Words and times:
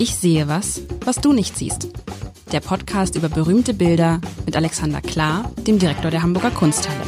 Ich 0.00 0.14
sehe 0.14 0.48
was, 0.48 0.82
was 1.04 1.16
du 1.16 1.32
nicht 1.32 1.56
siehst. 1.56 1.88
Der 2.52 2.60
Podcast 2.60 3.14
über 3.16 3.28
berühmte 3.28 3.74
Bilder 3.74 4.20
mit 4.46 4.56
Alexander 4.56 5.00
Klar, 5.00 5.52
dem 5.66 5.78
Direktor 5.78 6.10
der 6.10 6.22
Hamburger 6.22 6.50
Kunsthalle. 6.50 7.02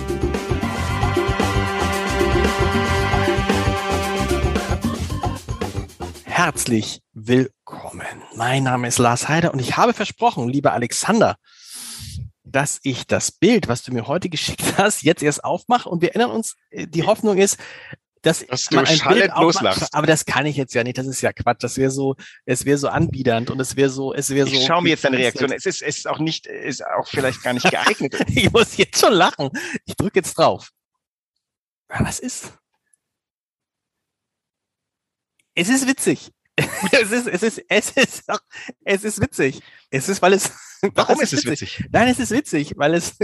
Herzlich 6.24 7.00
willkommen. 7.12 8.06
Mein 8.34 8.64
Name 8.64 8.88
ist 8.88 8.98
Lars 8.98 9.28
Heider 9.28 9.52
und 9.52 9.60
ich 9.60 9.76
habe 9.76 9.92
versprochen, 9.92 10.48
lieber 10.48 10.72
Alexander, 10.72 11.36
dass 12.44 12.80
ich 12.82 13.06
das 13.06 13.30
Bild, 13.30 13.68
was 13.68 13.82
du 13.82 13.92
mir 13.92 14.06
heute 14.06 14.28
geschickt 14.28 14.62
hast, 14.78 15.02
jetzt 15.02 15.22
erst 15.22 15.44
aufmache 15.44 15.88
und 15.88 16.02
wir 16.02 16.10
erinnern 16.10 16.30
uns, 16.30 16.56
äh, 16.70 16.86
die 16.86 17.04
Hoffnung 17.04 17.38
ist, 17.38 17.58
dass, 18.22 18.46
dass 18.46 18.70
man 18.70 18.86
ein 18.86 18.98
Bild 19.08 19.32
loslachst. 19.36 19.94
Aber 19.94 20.06
das 20.06 20.24
kann 20.24 20.46
ich 20.46 20.56
jetzt 20.56 20.74
ja 20.74 20.84
nicht. 20.84 20.98
Das 20.98 21.06
ist 21.06 21.20
ja 21.22 21.32
Quatsch. 21.32 21.62
Das 21.62 21.76
wäre 21.78 21.90
so, 21.90 22.16
es 22.44 22.64
wäre 22.64 22.78
so 22.78 22.88
anbiedernd 22.88 23.50
und 23.50 23.60
es 23.60 23.76
wäre 23.76 23.90
so, 23.90 24.12
es 24.12 24.30
wäre 24.30 24.46
so. 24.46 24.52
Ich 24.52 24.66
schaue 24.66 24.82
mir 24.82 24.90
jetzt 24.90 25.04
deine 25.04 25.18
Reaktion. 25.18 25.52
Es 25.52 25.66
ist, 25.66 25.82
es 25.82 25.98
ist 25.98 26.08
auch 26.08 26.18
nicht, 26.18 26.46
ist 26.46 26.84
auch 26.86 27.08
vielleicht 27.08 27.42
gar 27.42 27.54
nicht 27.54 27.64
geeignet. 27.70 28.14
ich 28.28 28.52
muss 28.52 28.76
jetzt 28.76 29.00
schon 29.00 29.14
lachen. 29.14 29.50
Ich 29.86 29.96
drücke 29.96 30.18
jetzt 30.18 30.34
drauf. 30.34 30.70
Was 31.88 32.20
ist? 32.20 32.52
Es 35.54 35.68
ist 35.68 35.86
witzig. 35.86 36.30
es 36.92 37.10
ist, 37.10 37.26
es 37.26 37.42
ist, 37.42 37.64
es 37.68 37.90
ist, 37.90 38.24
es 38.84 39.04
ist 39.04 39.20
witzig. 39.20 39.62
Es 39.90 40.08
ist, 40.08 40.22
weil 40.22 40.34
es. 40.34 40.50
Warum 40.94 41.20
ist 41.20 41.32
es 41.32 41.44
witzig? 41.44 41.78
witzig? 41.78 41.88
Nein, 41.92 42.08
es 42.08 42.18
ist 42.18 42.30
witzig, 42.30 42.74
weil 42.76 42.94
es. 42.94 43.16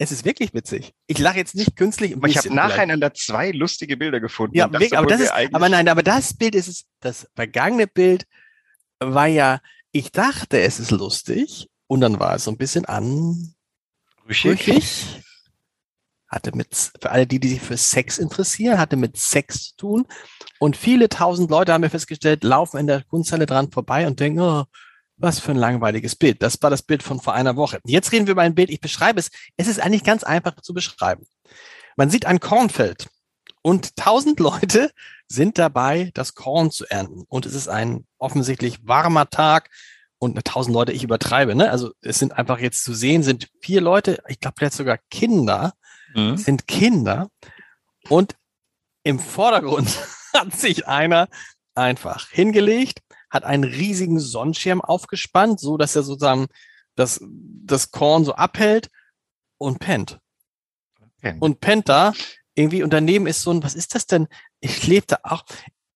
Es 0.00 0.10
ist 0.12 0.24
wirklich 0.24 0.54
witzig. 0.54 0.94
Ich 1.06 1.18
lache 1.18 1.36
jetzt 1.36 1.54
nicht 1.54 1.76
künstlich. 1.76 2.16
Aber 2.16 2.26
ich 2.26 2.38
habe 2.38 2.54
nacheinander 2.54 3.12
zwei 3.12 3.50
lustige 3.50 3.98
Bilder 3.98 4.18
gefunden. 4.18 4.56
Ja, 4.56 4.66
das 4.66 4.92
aber 4.94 5.06
das 5.06 5.20
ist, 5.20 5.30
aber 5.30 5.68
nein, 5.68 5.88
aber 5.88 6.02
das 6.02 6.32
Bild 6.32 6.54
ist 6.54 6.68
es, 6.68 6.86
das 7.00 7.28
vergangene 7.34 7.86
Bild 7.86 8.26
war 8.98 9.26
ja, 9.26 9.60
ich 9.92 10.10
dachte, 10.10 10.58
es 10.58 10.80
ist 10.80 10.90
lustig 10.90 11.68
und 11.86 12.00
dann 12.00 12.18
war 12.18 12.36
es 12.36 12.44
so 12.44 12.50
ein 12.50 12.56
bisschen 12.56 12.86
anrüchig. 12.86 13.52
Hatte 16.28 16.56
mit, 16.56 16.74
für 16.74 17.10
alle 17.10 17.26
die, 17.26 17.38
die 17.38 17.48
sich 17.48 17.60
für 17.60 17.76
Sex 17.76 18.16
interessieren, 18.16 18.78
hatte 18.78 18.96
mit 18.96 19.18
Sex 19.18 19.70
zu 19.70 19.76
tun. 19.76 20.06
Und 20.58 20.78
viele 20.78 21.10
tausend 21.10 21.50
Leute 21.50 21.74
haben 21.74 21.82
mir 21.82 21.90
festgestellt, 21.90 22.42
laufen 22.42 22.78
in 22.78 22.86
der 22.86 23.02
Kunsthalle 23.02 23.44
dran 23.44 23.70
vorbei 23.70 24.06
und 24.06 24.18
denken, 24.18 24.40
oh, 24.40 24.64
was 25.20 25.38
für 25.38 25.52
ein 25.52 25.56
langweiliges 25.56 26.16
Bild. 26.16 26.42
Das 26.42 26.60
war 26.62 26.70
das 26.70 26.82
Bild 26.82 27.02
von 27.02 27.20
vor 27.20 27.34
einer 27.34 27.56
Woche. 27.56 27.80
Jetzt 27.84 28.12
reden 28.12 28.26
wir 28.26 28.32
über 28.32 28.42
ein 28.42 28.54
Bild. 28.54 28.70
Ich 28.70 28.80
beschreibe 28.80 29.20
es. 29.20 29.30
Es 29.56 29.68
ist 29.68 29.80
eigentlich 29.80 30.04
ganz 30.04 30.24
einfach 30.24 30.60
zu 30.60 30.74
beschreiben. 30.74 31.26
Man 31.96 32.10
sieht 32.10 32.26
ein 32.26 32.40
Kornfeld 32.40 33.08
und 33.62 33.96
tausend 33.96 34.40
Leute 34.40 34.90
sind 35.28 35.58
dabei, 35.58 36.10
das 36.14 36.34
Korn 36.34 36.70
zu 36.70 36.86
ernten. 36.86 37.24
Und 37.28 37.46
es 37.46 37.54
ist 37.54 37.68
ein 37.68 38.06
offensichtlich 38.18 38.78
warmer 38.86 39.28
Tag 39.30 39.70
und 40.18 40.42
tausend 40.44 40.74
Leute, 40.74 40.92
ich 40.92 41.04
übertreibe, 41.04 41.54
ne? 41.54 41.70
Also 41.70 41.92
es 42.02 42.18
sind 42.18 42.32
einfach 42.32 42.58
jetzt 42.58 42.84
zu 42.84 42.94
sehen, 42.94 43.22
sind 43.22 43.48
vier 43.60 43.80
Leute, 43.80 44.22
ich 44.28 44.40
glaube 44.40 44.56
vielleicht 44.58 44.74
sogar 44.74 44.98
Kinder, 45.10 45.72
mhm. 46.14 46.36
sind 46.36 46.66
Kinder. 46.66 47.28
Und 48.08 48.36
im 49.02 49.18
Vordergrund 49.18 49.88
hat 50.34 50.52
sich 50.54 50.86
einer 50.86 51.28
einfach 51.74 52.28
hingelegt 52.28 53.00
hat 53.30 53.44
einen 53.44 53.64
riesigen 53.64 54.18
Sonnenschirm 54.18 54.80
aufgespannt, 54.80 55.60
so 55.60 55.76
dass 55.76 55.96
er 55.96 56.02
sozusagen 56.02 56.48
das, 56.96 57.20
das 57.22 57.90
Korn 57.92 58.24
so 58.24 58.34
abhält 58.34 58.90
und 59.56 59.78
pennt. 59.78 60.18
Okay. 61.18 61.36
Und 61.38 61.60
pennt 61.60 61.88
da 61.88 62.12
irgendwie 62.54 62.82
und 62.82 62.92
daneben 62.92 63.26
ist 63.26 63.42
so 63.42 63.52
ein, 63.52 63.62
was 63.62 63.74
ist 63.74 63.94
das 63.94 64.06
denn? 64.06 64.26
Ich 64.60 64.86
lebe 64.86 65.06
da 65.06 65.18
auch. 65.22 65.44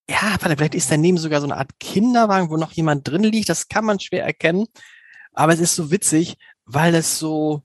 Ja, 0.08 0.36
vielleicht 0.38 0.74
ist 0.74 0.90
daneben 0.90 1.18
sogar 1.18 1.40
so 1.40 1.46
eine 1.46 1.56
Art 1.56 1.78
Kinderwagen, 1.80 2.50
wo 2.50 2.56
noch 2.56 2.72
jemand 2.72 3.08
drin 3.08 3.22
liegt. 3.22 3.48
Das 3.48 3.68
kann 3.68 3.84
man 3.84 4.00
schwer 4.00 4.24
erkennen. 4.24 4.66
Aber 5.32 5.52
es 5.52 5.60
ist 5.60 5.74
so 5.74 5.90
witzig, 5.90 6.36
weil 6.66 6.94
es 6.94 7.18
so, 7.18 7.62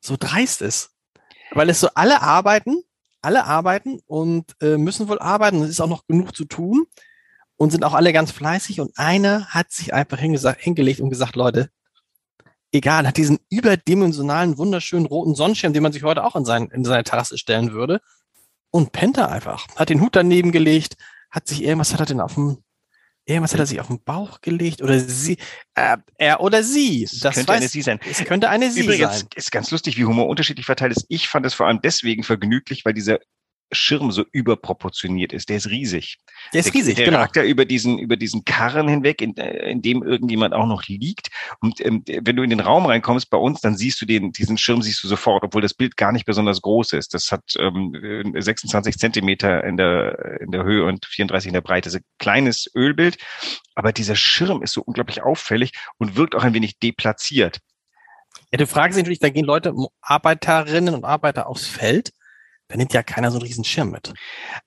so 0.00 0.16
dreist 0.18 0.62
ist. 0.62 0.90
Weil 1.52 1.68
es 1.68 1.80
so 1.80 1.88
alle 1.94 2.22
arbeiten, 2.22 2.82
alle 3.20 3.44
arbeiten 3.44 4.00
und 4.06 4.56
äh, 4.62 4.78
müssen 4.78 5.08
wohl 5.08 5.18
arbeiten. 5.18 5.62
Es 5.62 5.70
ist 5.70 5.80
auch 5.80 5.88
noch 5.88 6.06
genug 6.06 6.34
zu 6.34 6.46
tun 6.46 6.86
und 7.60 7.70
sind 7.70 7.84
auch 7.84 7.92
alle 7.92 8.14
ganz 8.14 8.30
fleißig 8.30 8.80
und 8.80 8.96
einer 8.96 9.44
hat 9.48 9.70
sich 9.70 9.92
einfach 9.92 10.18
hingelegt 10.18 11.00
und 11.00 11.10
gesagt, 11.10 11.36
Leute, 11.36 11.68
egal, 12.72 13.06
hat 13.06 13.18
diesen 13.18 13.38
überdimensionalen, 13.50 14.56
wunderschönen 14.56 15.04
roten 15.04 15.34
Sonnenschirm, 15.34 15.74
den 15.74 15.82
man 15.82 15.92
sich 15.92 16.02
heute 16.02 16.24
auch 16.24 16.36
in, 16.36 16.46
sein, 16.46 16.70
in 16.72 16.86
seine 16.86 17.04
Terrasse 17.04 17.36
stellen 17.36 17.72
würde 17.72 18.00
und 18.70 18.92
pennt 18.92 19.18
er 19.18 19.30
einfach. 19.30 19.66
Hat 19.76 19.90
den 19.90 20.00
Hut 20.00 20.16
daneben 20.16 20.52
gelegt, 20.52 20.96
hat 21.30 21.48
sich 21.48 21.62
irgendwas 21.62 21.92
hat 21.92 22.00
er 22.00 22.06
denn 22.06 22.22
auf 22.22 22.34
dem 22.34 22.64
Irgendwas 23.26 23.52
hat 23.52 23.60
er 23.60 23.66
sich 23.66 23.80
auf 23.80 23.88
den 23.88 24.02
Bauch 24.02 24.40
gelegt 24.40 24.80
oder 24.80 24.98
sie, 24.98 25.36
äh, 25.74 25.98
er 26.16 26.40
oder 26.40 26.64
sie. 26.64 27.06
Das, 27.20 27.34
könnte 27.34 27.48
weiß, 27.48 27.58
eine 27.58 27.68
sie 27.68 27.82
sein. 27.82 28.00
Es 28.10 28.24
könnte 28.24 28.48
eine 28.48 28.70
sie 28.70 28.80
Übrigens 28.80 29.20
sein. 29.20 29.28
ist 29.36 29.52
ganz 29.52 29.70
lustig, 29.70 29.98
wie 29.98 30.06
Humor 30.06 30.26
unterschiedlich 30.26 30.64
verteilt 30.64 30.92
ist. 30.92 31.04
Ich 31.08 31.28
fand 31.28 31.44
es 31.44 31.52
vor 31.52 31.66
allem 31.66 31.80
deswegen 31.82 32.24
vergnüglich, 32.24 32.84
weil 32.86 32.94
dieser 32.94 33.18
Schirm 33.72 34.10
so 34.10 34.24
überproportioniert 34.32 35.32
ist. 35.32 35.48
Der 35.48 35.56
ist 35.56 35.68
riesig. 35.68 36.18
Der 36.52 36.60
ist 36.60 36.74
riesig, 36.74 36.96
der, 36.96 37.04
der 37.06 37.26
genau. 37.26 37.32
ja 37.34 37.44
über 37.44 37.64
diesen, 37.64 37.98
über 37.98 38.16
diesen 38.16 38.44
Karren 38.44 38.88
hinweg, 38.88 39.22
in, 39.22 39.36
äh, 39.36 39.70
in 39.70 39.82
dem 39.82 40.02
irgendjemand 40.02 40.54
auch 40.54 40.66
noch 40.66 40.84
liegt. 40.86 41.28
Und 41.60 41.84
ähm, 41.84 42.02
wenn 42.06 42.36
du 42.36 42.42
in 42.42 42.50
den 42.50 42.60
Raum 42.60 42.86
reinkommst 42.86 43.30
bei 43.30 43.38
uns, 43.38 43.60
dann 43.60 43.76
siehst 43.76 44.00
du 44.00 44.06
den, 44.06 44.32
diesen 44.32 44.58
Schirm 44.58 44.82
siehst 44.82 45.02
du 45.04 45.08
sofort, 45.08 45.44
obwohl 45.44 45.62
das 45.62 45.74
Bild 45.74 45.96
gar 45.96 46.12
nicht 46.12 46.26
besonders 46.26 46.62
groß 46.62 46.94
ist. 46.94 47.14
Das 47.14 47.30
hat 47.30 47.42
ähm, 47.58 48.34
26 48.36 48.96
Zentimeter 48.98 49.64
in 49.64 49.76
der, 49.76 50.40
in 50.40 50.50
der 50.50 50.64
Höhe 50.64 50.84
und 50.84 51.06
34 51.06 51.48
in 51.48 51.54
der 51.54 51.60
Breite. 51.60 51.86
Das 51.86 51.94
ist 51.94 52.00
ein 52.00 52.18
kleines 52.18 52.70
Ölbild. 52.74 53.18
Aber 53.74 53.92
dieser 53.92 54.16
Schirm 54.16 54.62
ist 54.62 54.72
so 54.72 54.82
unglaublich 54.82 55.22
auffällig 55.22 55.72
und 55.98 56.16
wirkt 56.16 56.34
auch 56.34 56.44
ein 56.44 56.54
wenig 56.54 56.78
deplatziert. 56.78 57.60
Ja, 58.52 58.58
du 58.58 58.66
fragst 58.66 58.96
dich 58.96 59.04
natürlich, 59.04 59.20
da 59.20 59.30
gehen 59.30 59.44
Leute, 59.44 59.74
Arbeiterinnen 60.00 60.94
und 60.94 61.04
Arbeiter 61.04 61.46
aufs 61.46 61.66
Feld 61.66 62.12
da 62.70 62.76
nimmt 62.76 62.94
ja 62.94 63.02
keiner 63.02 63.32
so 63.32 63.38
einen 63.38 63.46
riesen 63.46 63.64
Schirm 63.64 63.90
mit. 63.90 64.12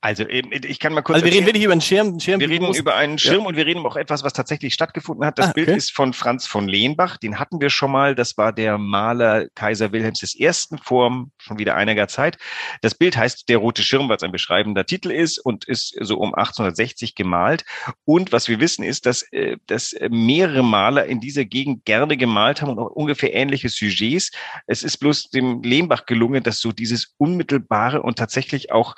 Also 0.01 0.25
ich 0.27 0.79
kann 0.79 0.93
mal 0.93 1.01
kurz. 1.01 1.15
Also 1.15 1.25
wir 1.25 1.31
reden 1.31 1.45
wirklich 1.45 1.63
über 1.63 1.71
einen 1.71 1.81
Schirm. 1.81 2.19
Schirm 2.19 2.41
wir 2.41 2.49
reden 2.49 2.73
über 2.73 2.95
einen 2.95 3.17
Schirm 3.17 3.41
ja. 3.41 3.47
und 3.47 3.55
wir 3.55 3.65
reden 3.65 3.85
auch 3.85 3.95
etwas, 3.95 4.23
was 4.23 4.33
tatsächlich 4.33 4.73
stattgefunden 4.73 5.25
hat. 5.25 5.39
Das 5.39 5.49
ah, 5.49 5.53
Bild 5.53 5.69
ist 5.69 5.91
von 5.91 6.11
Franz 6.11 6.45
von 6.45 6.67
Lehnbach. 6.67 7.15
Den 7.15 7.39
hatten 7.39 7.61
wir 7.61 7.69
schon 7.69 7.91
mal. 7.91 8.13
Das 8.13 8.37
war 8.37 8.51
der 8.51 8.77
Maler 8.77 9.47
Kaiser 9.55 9.93
Wilhelms 9.93 10.35
I. 10.35 10.51
Form 10.83 11.31
schon 11.37 11.57
wieder 11.59 11.75
einiger 11.75 12.09
Zeit. 12.09 12.37
Das 12.81 12.93
Bild 12.93 13.15
heißt 13.15 13.47
Der 13.47 13.57
rote 13.57 13.83
Schirm, 13.83 14.09
was 14.09 14.21
ein 14.21 14.33
beschreibender 14.33 14.85
Titel 14.85 15.09
ist 15.09 15.39
und 15.39 15.65
ist 15.65 15.95
so 16.01 16.17
um 16.17 16.33
1860 16.35 17.15
gemalt. 17.15 17.63
Und 18.03 18.33
was 18.33 18.49
wir 18.49 18.59
wissen 18.59 18.83
ist, 18.83 19.05
dass, 19.05 19.21
äh, 19.31 19.55
dass 19.67 19.95
mehrere 20.09 20.63
Maler 20.63 21.05
in 21.05 21.21
dieser 21.21 21.45
Gegend 21.45 21.85
gerne 21.85 22.17
gemalt 22.17 22.61
haben 22.61 22.71
und 22.71 22.79
auch 22.79 22.91
ungefähr 22.91 23.33
ähnliche 23.33 23.69
Sujets. 23.69 24.31
Es 24.67 24.83
ist 24.83 24.97
bloß 24.97 25.29
dem 25.29 25.63
Lehnbach 25.63 26.05
gelungen, 26.05 26.43
dass 26.43 26.59
so 26.59 26.73
dieses 26.73 27.13
unmittelbare 27.17 27.92
klare 27.93 28.01
und 28.01 28.17
tatsächlich 28.17 28.71
auch 28.71 28.95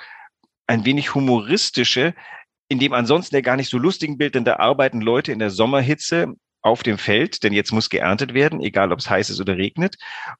ein 0.66 0.84
wenig 0.84 1.14
humoristische, 1.14 2.14
in 2.68 2.78
dem 2.78 2.92
ansonsten 2.92 3.34
der 3.34 3.42
gar 3.42 3.56
nicht 3.56 3.70
so 3.70 3.78
lustigen 3.78 4.18
Bild, 4.18 4.34
denn 4.34 4.44
da 4.44 4.56
arbeiten 4.56 5.00
Leute 5.00 5.32
in 5.32 5.38
der 5.38 5.50
Sommerhitze 5.50 6.34
auf 6.62 6.82
dem 6.82 6.98
Feld, 6.98 7.44
denn 7.44 7.52
jetzt 7.52 7.72
muss 7.72 7.90
geerntet 7.90 8.34
werden, 8.34 8.60
egal 8.60 8.90
ob 8.92 8.98
es 8.98 9.08
heiß 9.08 9.30
ist 9.30 9.40
oder 9.40 9.56
regnet. 9.56 9.96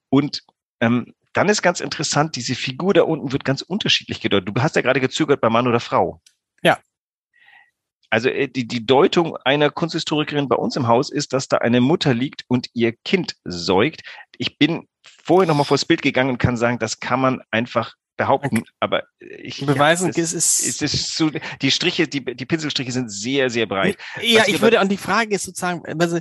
Und 0.09 0.43
ähm, 0.81 1.15
dann 1.33 1.49
ist 1.49 1.63
ganz 1.63 1.81
interessant, 1.81 2.35
diese 2.35 2.55
Figur 2.55 2.95
da 2.95 3.03
unten 3.03 3.31
wird 3.31 3.45
ganz 3.45 3.63
unterschiedlich 3.63 4.21
gedeutet. 4.21 4.49
Du 4.49 4.61
hast 4.61 4.75
ja 4.75 4.83
gerade 4.83 5.01
gezögert 5.01 5.41
bei 5.41 5.51
Mann 5.51 5.69
oder 5.69 5.81
Frau. 5.81 6.21
Ja. 6.63 6.79
Also 8.11 8.29
äh, 8.29 8.49
die, 8.49 8.67
die 8.67 8.85
Deutung 8.85 9.37
einer 9.45 9.71
Kunsthistorikerin 9.71 10.49
bei 10.49 10.57
uns 10.57 10.75
im 10.75 10.89
Haus 10.89 11.11
ist, 11.11 11.33
dass 11.33 11.47
da 11.47 11.59
eine 11.59 11.81
Mutter 11.81 12.15
liegt 12.15 12.45
und 12.49 12.69
ihr 12.73 12.93
Kind 13.05 13.37
säugt. 13.45 14.03
Ich 14.39 14.59
bin 14.59 14.89
vorher 15.05 15.47
nochmal 15.47 15.67
vors 15.67 15.85
Bild 15.85 16.03
gegangen 16.03 16.31
und 16.31 16.39
kann 16.39 16.57
sagen, 16.57 16.79
das 16.81 16.99
kann 16.99 17.21
man 17.21 17.43
einfach 17.51 17.95
behaupten, 18.17 18.65
aber 18.81 19.05
ich 19.19 19.65
beweisen, 19.65 20.13
ja, 20.15 20.23
es, 20.23 20.33
ist, 20.33 20.65
es 20.65 20.83
ist 20.83 21.17
so, 21.17 21.31
die 21.61 21.71
Striche, 21.71 22.09
die, 22.09 22.25
die 22.25 22.47
Pinselstriche 22.47 22.93
sind 22.93 23.11
sehr, 23.11 23.51
sehr 23.51 23.67
breit. 23.67 23.97
Ja, 24.23 24.45
ich 24.47 24.61
würde, 24.61 24.81
und 24.81 24.91
die 24.91 24.97
Frage 24.97 25.35
ist 25.35 25.45
sozusagen, 25.45 25.83
also, 26.01 26.19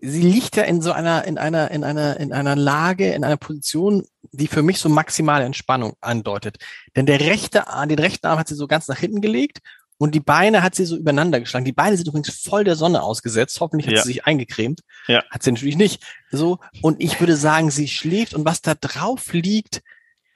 sie 0.00 0.22
liegt 0.22 0.56
ja 0.56 0.64
in 0.64 0.82
so 0.82 0.92
einer, 0.92 1.24
in 1.24 1.38
einer, 1.38 1.70
in 1.70 1.84
einer, 1.84 2.18
in 2.18 2.32
einer 2.32 2.56
Lage, 2.56 3.12
in 3.12 3.24
einer 3.24 3.36
Position, 3.36 4.04
die 4.32 4.46
für 4.46 4.62
mich 4.62 4.78
so 4.78 4.88
maximale 4.88 5.44
Entspannung 5.44 5.94
andeutet. 6.00 6.58
Denn 6.94 7.06
der 7.06 7.20
rechte 7.20 7.68
Arm, 7.68 7.88
den 7.88 7.98
rechten 7.98 8.26
Arm 8.26 8.38
hat 8.38 8.48
sie 8.48 8.54
so 8.54 8.66
ganz 8.66 8.88
nach 8.88 8.98
hinten 8.98 9.20
gelegt 9.20 9.60
und 9.98 10.14
die 10.14 10.20
Beine 10.20 10.62
hat 10.62 10.74
sie 10.74 10.84
so 10.84 10.96
übereinander 10.96 11.40
geschlagen. 11.40 11.64
Die 11.64 11.72
Beine 11.72 11.96
sind 11.96 12.08
übrigens 12.08 12.28
voll 12.28 12.64
der 12.64 12.76
Sonne 12.76 13.02
ausgesetzt. 13.02 13.58
Hoffentlich 13.60 13.86
hat 13.86 13.94
ja. 13.94 14.02
sie 14.02 14.08
sich 14.08 14.26
eingecremt. 14.26 14.80
Ja. 15.06 15.24
Hat 15.30 15.42
sie 15.42 15.52
natürlich 15.52 15.76
nicht. 15.76 16.04
So. 16.30 16.58
Und 16.82 17.02
ich 17.02 17.18
würde 17.18 17.36
sagen, 17.36 17.70
sie 17.70 17.88
schläft 17.88 18.34
und 18.34 18.44
was 18.44 18.60
da 18.60 18.74
drauf 18.74 19.32
liegt, 19.32 19.82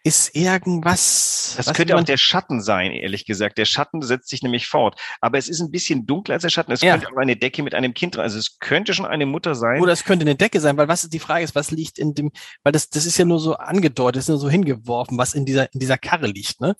ist 0.02 0.34
irgendwas. 0.34 1.54
Das 1.56 1.74
könnte 1.74 1.96
auch 1.96 2.02
der 2.02 2.16
Schatten 2.16 2.62
sein, 2.62 2.92
ehrlich 2.92 3.26
gesagt. 3.26 3.58
Der 3.58 3.66
Schatten 3.66 4.00
setzt 4.02 4.28
sich 4.28 4.42
nämlich 4.42 4.66
fort. 4.66 4.98
Aber 5.20 5.36
es 5.36 5.48
ist 5.48 5.60
ein 5.60 5.70
bisschen 5.70 6.06
dunkler 6.06 6.34
als 6.34 6.42
der 6.42 6.48
Schatten. 6.48 6.72
Es 6.72 6.80
ja. 6.80 6.92
könnte 6.92 7.08
auch 7.08 7.20
eine 7.20 7.36
Decke 7.36 7.62
mit 7.62 7.74
einem 7.74 7.92
Kind 7.92 8.14
drin. 8.14 8.22
Also 8.22 8.38
es 8.38 8.58
könnte 8.58 8.94
schon 8.94 9.06
eine 9.06 9.26
Mutter 9.26 9.54
sein. 9.54 9.80
Oder 9.80 9.92
es 9.92 10.04
könnte 10.04 10.24
eine 10.24 10.36
Decke 10.36 10.60
sein, 10.60 10.76
weil 10.76 10.88
was 10.88 11.04
ist 11.04 11.12
die 11.12 11.18
Frage 11.18 11.44
ist, 11.44 11.54
was 11.54 11.70
liegt 11.70 11.98
in 11.98 12.14
dem, 12.14 12.32
weil 12.62 12.72
das, 12.72 12.88
das 12.88 13.04
ist 13.04 13.18
ja 13.18 13.24
nur 13.24 13.40
so 13.40 13.56
angedeutet, 13.56 14.20
ist 14.20 14.28
nur 14.28 14.38
so 14.38 14.48
hingeworfen, 14.48 15.18
was 15.18 15.34
in 15.34 15.44
dieser, 15.44 15.72
in 15.74 15.80
dieser 15.80 15.98
Karre 15.98 16.26
liegt, 16.26 16.60
ne? 16.60 16.76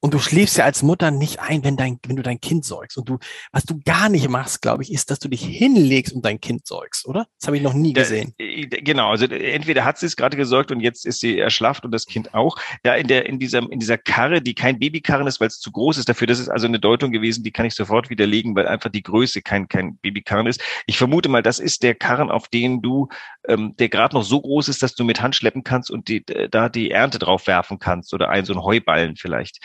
Und 0.00 0.14
du 0.14 0.18
schläfst 0.18 0.58
ja 0.58 0.64
als 0.64 0.82
Mutter 0.82 1.10
nicht 1.10 1.40
ein, 1.40 1.64
wenn 1.64 1.76
dein, 1.76 1.98
wenn 2.06 2.16
du 2.16 2.22
dein 2.22 2.40
Kind 2.40 2.64
säugst. 2.64 2.98
Und 2.98 3.08
du, 3.08 3.18
was 3.50 3.64
du 3.64 3.80
gar 3.84 4.08
nicht 4.08 4.28
machst, 4.28 4.62
glaube 4.62 4.82
ich, 4.82 4.92
ist, 4.92 5.10
dass 5.10 5.18
du 5.18 5.28
dich 5.28 5.42
hinlegst 5.42 6.12
und 6.12 6.24
dein 6.24 6.40
Kind 6.40 6.66
säugst, 6.66 7.06
oder? 7.06 7.26
Das 7.40 7.48
habe 7.48 7.56
ich 7.56 7.62
noch 7.62 7.72
nie 7.72 7.92
gesehen. 7.92 8.34
Äh, 8.38 8.66
genau, 8.66 9.10
also 9.10 9.24
entweder 9.24 9.84
hat 9.84 9.98
sie 9.98 10.06
es 10.06 10.16
gerade 10.16 10.36
gesäugt 10.36 10.70
und 10.70 10.80
jetzt 10.80 11.06
ist 11.06 11.20
sie 11.20 11.38
erschlafft 11.38 11.84
und 11.84 11.92
das 11.92 12.06
Kind 12.06 12.34
auch. 12.34 12.56
Ja, 12.84 12.94
in 12.94 13.08
der, 13.08 13.26
in 13.26 13.38
dieser, 13.38 13.58
in 13.70 13.78
dieser 13.78 13.98
Karre, 13.98 14.42
die 14.42 14.54
kein 14.54 14.78
Babykarren 14.78 15.26
ist, 15.26 15.40
weil 15.40 15.48
es 15.48 15.60
zu 15.60 15.72
groß 15.72 15.98
ist 15.98 16.08
dafür. 16.08 16.26
Das 16.26 16.38
ist 16.38 16.48
also 16.48 16.66
eine 16.66 16.78
Deutung 16.78 17.10
gewesen, 17.10 17.42
die 17.42 17.50
kann 17.50 17.66
ich 17.66 17.74
sofort 17.74 18.10
widerlegen, 18.10 18.54
weil 18.54 18.68
einfach 18.68 18.90
die 18.90 19.02
Größe 19.02 19.42
kein, 19.42 19.66
kein 19.66 19.96
Babykarren 19.96 20.46
ist. 20.46 20.60
Ich 20.86 20.98
vermute 20.98 21.28
mal, 21.28 21.42
das 21.42 21.58
ist 21.58 21.82
der 21.82 21.94
Karren, 21.94 22.30
auf 22.30 22.48
den 22.48 22.82
du, 22.82 23.08
ähm, 23.48 23.74
der 23.76 23.88
gerade 23.88 24.14
noch 24.14 24.22
so 24.22 24.40
groß 24.40 24.68
ist, 24.68 24.82
dass 24.82 24.94
du 24.94 25.04
mit 25.04 25.22
Hand 25.22 25.36
schleppen 25.36 25.64
kannst 25.64 25.90
und 25.90 26.08
die, 26.08 26.24
da 26.50 26.68
die 26.68 26.90
Ernte 26.90 27.18
drauf 27.18 27.46
werfen 27.46 27.78
kannst 27.78 28.14
oder 28.14 28.28
ein 28.28 28.44
so 28.44 28.52
ein 28.52 28.62
Heuballen 28.62 29.16
vielleicht. 29.16 29.58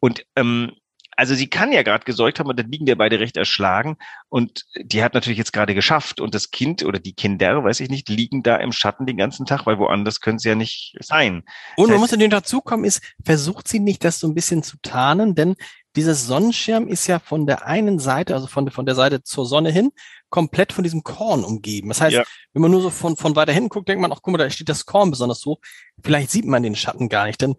Und 0.00 0.24
ähm, 0.36 0.72
also 1.16 1.34
sie 1.34 1.48
kann 1.48 1.72
ja 1.72 1.82
gerade 1.82 2.04
gesäugt 2.04 2.38
haben 2.38 2.48
und 2.48 2.58
dann 2.58 2.70
liegen 2.70 2.86
der 2.86 2.96
beide 2.96 3.20
recht 3.20 3.36
erschlagen 3.36 3.96
und 4.28 4.64
die 4.76 5.02
hat 5.02 5.14
natürlich 5.14 5.38
jetzt 5.38 5.52
gerade 5.52 5.74
geschafft 5.74 6.20
und 6.20 6.34
das 6.34 6.50
Kind 6.50 6.84
oder 6.84 6.98
die 6.98 7.14
Kinder, 7.14 7.62
weiß 7.62 7.80
ich 7.80 7.88
nicht, 7.88 8.08
liegen 8.08 8.42
da 8.42 8.56
im 8.56 8.72
Schatten 8.72 9.06
den 9.06 9.16
ganzen 9.16 9.46
Tag, 9.46 9.66
weil 9.66 9.78
woanders 9.78 10.20
können 10.20 10.38
sie 10.38 10.48
ja 10.48 10.54
nicht 10.54 10.96
sein. 11.00 11.44
Und 11.76 11.90
man 11.90 12.00
muss 12.00 12.10
natürlich 12.10 12.30
dazukommen, 12.30 12.84
ist, 12.84 13.02
versucht 13.24 13.68
sie 13.68 13.80
nicht, 13.80 14.04
das 14.04 14.20
so 14.20 14.26
ein 14.26 14.34
bisschen 14.34 14.62
zu 14.62 14.76
tarnen, 14.82 15.34
denn 15.34 15.54
dieser 15.96 16.14
Sonnenschirm 16.14 16.88
ist 16.88 17.06
ja 17.06 17.20
von 17.20 17.46
der 17.46 17.66
einen 17.66 18.00
Seite, 18.00 18.34
also 18.34 18.48
von, 18.48 18.68
von 18.70 18.86
der 18.86 18.96
Seite 18.96 19.22
zur 19.22 19.46
Sonne 19.46 19.70
hin, 19.70 19.92
komplett 20.34 20.72
von 20.72 20.82
diesem 20.82 21.04
Korn 21.04 21.44
umgeben. 21.44 21.90
Das 21.90 22.00
heißt, 22.00 22.16
ja. 22.16 22.24
wenn 22.54 22.62
man 22.62 22.72
nur 22.72 22.80
so 22.80 22.90
von, 22.90 23.16
von 23.16 23.36
weiter 23.36 23.52
hinten 23.52 23.68
guckt, 23.68 23.88
denkt 23.88 24.02
man, 24.02 24.10
ach 24.10 24.18
guck 24.20 24.32
mal, 24.32 24.38
da 24.38 24.50
steht 24.50 24.68
das 24.68 24.84
Korn 24.84 25.12
besonders 25.12 25.46
hoch. 25.46 25.60
Vielleicht 26.02 26.32
sieht 26.32 26.44
man 26.44 26.64
den 26.64 26.74
Schatten 26.74 27.08
gar 27.08 27.26
nicht, 27.26 27.40
denn 27.40 27.54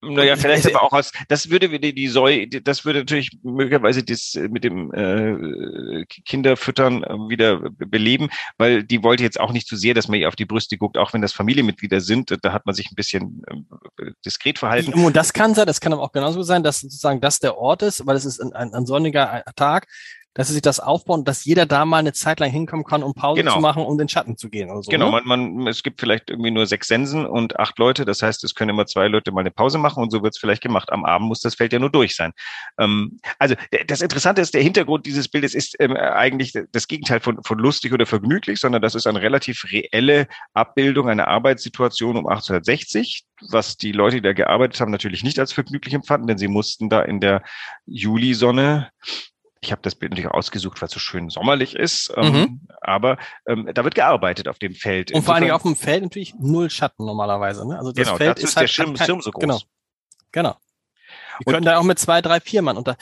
naja, 0.00 0.36
vielleicht 0.36 0.66
aber 0.66 0.82
auch 0.82 0.92
aus, 0.92 1.12
das 1.28 1.50
würde 1.50 1.78
die, 1.80 1.92
die 1.92 2.08
Säu, 2.08 2.46
das 2.46 2.84
würde 2.84 3.00
natürlich 3.00 3.38
möglicherweise 3.42 4.04
das 4.04 4.34
äh, 4.34 4.48
mit 4.48 4.62
dem 4.62 4.92
äh, 4.92 6.04
Kinderfüttern 6.24 7.02
äh, 7.02 7.14
wieder 7.28 7.70
beleben, 7.70 8.28
weil 8.58 8.84
die 8.84 9.02
wollte 9.02 9.24
jetzt 9.24 9.38
auch 9.40 9.52
nicht 9.52 9.66
zu 9.66 9.76
sehr, 9.76 9.94
dass 9.94 10.06
man 10.06 10.20
ihr 10.20 10.28
auf 10.28 10.36
die 10.36 10.44
Brüste 10.44 10.76
guckt, 10.76 10.98
auch 10.98 11.12
wenn 11.12 11.22
das 11.22 11.32
Familienmitglieder 11.32 12.00
sind, 12.00 12.36
da 12.42 12.52
hat 12.52 12.66
man 12.66 12.76
sich 12.76 12.90
ein 12.90 12.96
bisschen 12.96 13.42
äh, 13.48 14.10
diskret 14.24 14.58
verhalten. 14.58 14.92
Und 14.94 15.16
das 15.16 15.32
kann 15.32 15.54
sein, 15.54 15.66
das 15.66 15.80
kann 15.80 15.92
aber 15.92 16.02
auch 16.02 16.12
genauso 16.12 16.42
sein, 16.42 16.62
dass 16.62 16.80
sozusagen 16.80 17.20
das 17.20 17.38
der 17.40 17.56
Ort 17.56 17.82
ist, 17.82 18.06
weil 18.06 18.16
es 18.16 18.24
ist 18.24 18.40
ein, 18.40 18.52
ein, 18.52 18.72
ein 18.74 18.86
sonniger 18.86 19.44
Tag 19.56 19.86
dass 20.34 20.48
sie 20.48 20.54
sich 20.54 20.62
das 20.62 20.80
aufbauen, 20.80 21.24
dass 21.24 21.44
jeder 21.44 21.66
da 21.66 21.84
mal 21.84 21.98
eine 21.98 22.12
Zeit 22.12 22.40
lang 22.40 22.50
hinkommen 22.50 22.84
kann, 22.84 23.02
um 23.02 23.14
Pause 23.14 23.42
genau. 23.42 23.54
zu 23.54 23.60
machen, 23.60 23.84
um 23.84 23.98
den 23.98 24.08
Schatten 24.08 24.36
zu 24.36 24.48
gehen 24.48 24.70
oder 24.70 24.82
so. 24.82 24.90
Genau, 24.90 25.10
ne? 25.10 25.22
man, 25.24 25.54
man, 25.54 25.66
es 25.66 25.82
gibt 25.82 26.00
vielleicht 26.00 26.30
irgendwie 26.30 26.50
nur 26.50 26.66
sechs 26.66 26.88
Sensen 26.88 27.26
und 27.26 27.58
acht 27.58 27.78
Leute. 27.78 28.04
Das 28.04 28.22
heißt, 28.22 28.42
es 28.44 28.54
können 28.54 28.70
immer 28.70 28.86
zwei 28.86 29.08
Leute 29.08 29.30
mal 29.32 29.40
eine 29.40 29.50
Pause 29.50 29.78
machen 29.78 30.02
und 30.02 30.10
so 30.10 30.22
wird 30.22 30.34
es 30.34 30.40
vielleicht 30.40 30.62
gemacht. 30.62 30.90
Am 30.90 31.04
Abend 31.04 31.28
muss 31.28 31.40
das 31.40 31.54
Feld 31.54 31.72
ja 31.72 31.78
nur 31.78 31.90
durch 31.90 32.16
sein. 32.16 32.32
Ähm, 32.78 33.18
also 33.38 33.54
das 33.86 34.00
Interessante 34.00 34.40
ist, 34.40 34.54
der 34.54 34.62
Hintergrund 34.62 35.04
dieses 35.04 35.28
Bildes 35.28 35.54
ist 35.54 35.76
ähm, 35.80 35.96
eigentlich 35.96 36.52
das 36.72 36.88
Gegenteil 36.88 37.20
von, 37.20 37.42
von 37.42 37.58
lustig 37.58 37.92
oder 37.92 38.06
vergnüglich, 38.06 38.58
sondern 38.58 38.80
das 38.80 38.94
ist 38.94 39.06
eine 39.06 39.20
relativ 39.20 39.64
reelle 39.70 40.28
Abbildung 40.54 41.08
einer 41.08 41.28
Arbeitssituation 41.28 42.16
um 42.16 42.26
1860, 42.26 43.24
was 43.50 43.76
die 43.76 43.92
Leute, 43.92 44.16
die 44.16 44.22
da 44.22 44.32
gearbeitet 44.32 44.80
haben, 44.80 44.90
natürlich 44.90 45.24
nicht 45.24 45.38
als 45.38 45.52
vergnüglich 45.52 45.92
empfanden, 45.94 46.26
denn 46.26 46.38
sie 46.38 46.48
mussten 46.48 46.88
da 46.88 47.02
in 47.02 47.20
der 47.20 47.42
Julisonne 47.86 48.90
ich 49.62 49.70
habe 49.70 49.80
das 49.82 49.94
Bild 49.94 50.10
natürlich 50.10 50.30
ausgesucht, 50.30 50.82
weil 50.82 50.88
es 50.88 50.92
so 50.92 50.98
schön 50.98 51.30
sommerlich 51.30 51.76
ist, 51.76 52.12
ähm, 52.16 52.32
mhm. 52.32 52.60
aber 52.80 53.16
ähm, 53.46 53.70
da 53.72 53.84
wird 53.84 53.94
gearbeitet 53.94 54.48
auf 54.48 54.58
dem 54.58 54.74
Feld. 54.74 55.12
Und 55.12 55.22
vor 55.22 55.34
allen 55.34 55.42
Dingen 55.42 55.54
auf 55.54 55.62
dem 55.62 55.76
Feld 55.76 56.02
natürlich 56.02 56.34
null 56.38 56.68
Schatten 56.68 57.06
normalerweise. 57.06 57.66
Ne? 57.66 57.78
Also 57.78 57.92
das 57.92 58.06
genau, 58.06 58.16
Feld 58.16 58.38
ist, 58.38 58.44
ist 58.44 58.56
halt 58.56 58.64
der 58.64 58.72
Schirm, 58.72 58.94
kein, 58.94 59.06
Schirm 59.06 59.20
so 59.20 59.30
groß. 59.30 59.40
Genau, 59.40 59.60
genau. 60.32 60.56
Die 61.40 61.44
können 61.44 61.64
da 61.64 61.78
auch 61.78 61.84
mit 61.84 61.98
zwei, 61.98 62.20
drei, 62.20 62.40
vier 62.40 62.60
Mann 62.62 62.76
unter. 62.76 62.96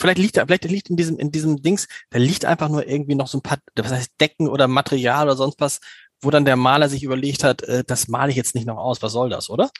Vielleicht 0.00 0.18
liegt 0.18 0.36
da, 0.36 0.46
vielleicht 0.46 0.64
liegt 0.64 0.90
in 0.90 0.96
diesem, 0.96 1.18
in 1.18 1.30
diesem 1.30 1.62
Dings, 1.62 1.86
da 2.10 2.18
liegt 2.18 2.44
einfach 2.44 2.68
nur 2.68 2.86
irgendwie 2.86 3.14
noch 3.14 3.28
so 3.28 3.38
ein 3.38 3.42
paar, 3.42 3.58
was 3.74 3.92
heißt 3.92 4.20
Decken 4.20 4.48
oder 4.48 4.68
Material 4.68 5.26
oder 5.26 5.36
sonst 5.36 5.60
was, 5.60 5.80
wo 6.20 6.30
dann 6.30 6.44
der 6.44 6.56
Maler 6.56 6.88
sich 6.88 7.04
überlegt 7.04 7.44
hat, 7.44 7.62
äh, 7.62 7.84
das 7.86 8.08
male 8.08 8.30
ich 8.30 8.36
jetzt 8.36 8.54
nicht 8.54 8.66
noch 8.66 8.76
aus. 8.76 9.00
Was 9.00 9.12
soll 9.12 9.30
das, 9.30 9.48
oder? 9.48 9.70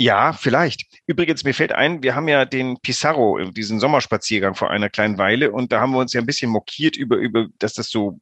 Ja, 0.00 0.32
vielleicht. 0.32 0.84
Übrigens, 1.08 1.42
mir 1.42 1.54
fällt 1.54 1.72
ein, 1.72 2.04
wir 2.04 2.14
haben 2.14 2.28
ja 2.28 2.44
den 2.44 2.78
Pissarro, 2.80 3.40
diesen 3.50 3.80
Sommerspaziergang 3.80 4.54
vor 4.54 4.70
einer 4.70 4.88
kleinen 4.88 5.18
Weile 5.18 5.50
und 5.50 5.72
da 5.72 5.80
haben 5.80 5.90
wir 5.90 5.98
uns 5.98 6.12
ja 6.12 6.20
ein 6.20 6.26
bisschen 6.26 6.52
mokiert 6.52 6.96
über, 6.96 7.16
über, 7.16 7.48
dass 7.58 7.72
das 7.74 7.90
so, 7.90 8.20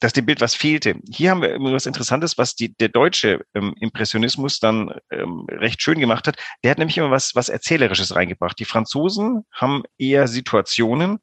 dass 0.00 0.12
dem 0.12 0.26
Bild 0.26 0.42
was 0.42 0.54
fehlte. 0.54 0.96
Hier 1.10 1.30
haben 1.30 1.40
wir 1.40 1.58
was 1.72 1.86
Interessantes, 1.86 2.36
was 2.36 2.56
die, 2.56 2.74
der 2.76 2.88
deutsche 2.90 3.40
ähm, 3.54 3.74
Impressionismus 3.80 4.60
dann 4.60 4.92
ähm, 5.10 5.46
recht 5.48 5.80
schön 5.80 5.98
gemacht 5.98 6.28
hat. 6.28 6.36
Der 6.62 6.70
hat 6.70 6.78
nämlich 6.78 6.98
immer 6.98 7.10
was, 7.10 7.34
was 7.34 7.48
Erzählerisches 7.48 8.14
reingebracht. 8.14 8.58
Die 8.58 8.66
Franzosen 8.66 9.46
haben 9.50 9.82
eher 9.96 10.28
Situationen, 10.28 11.20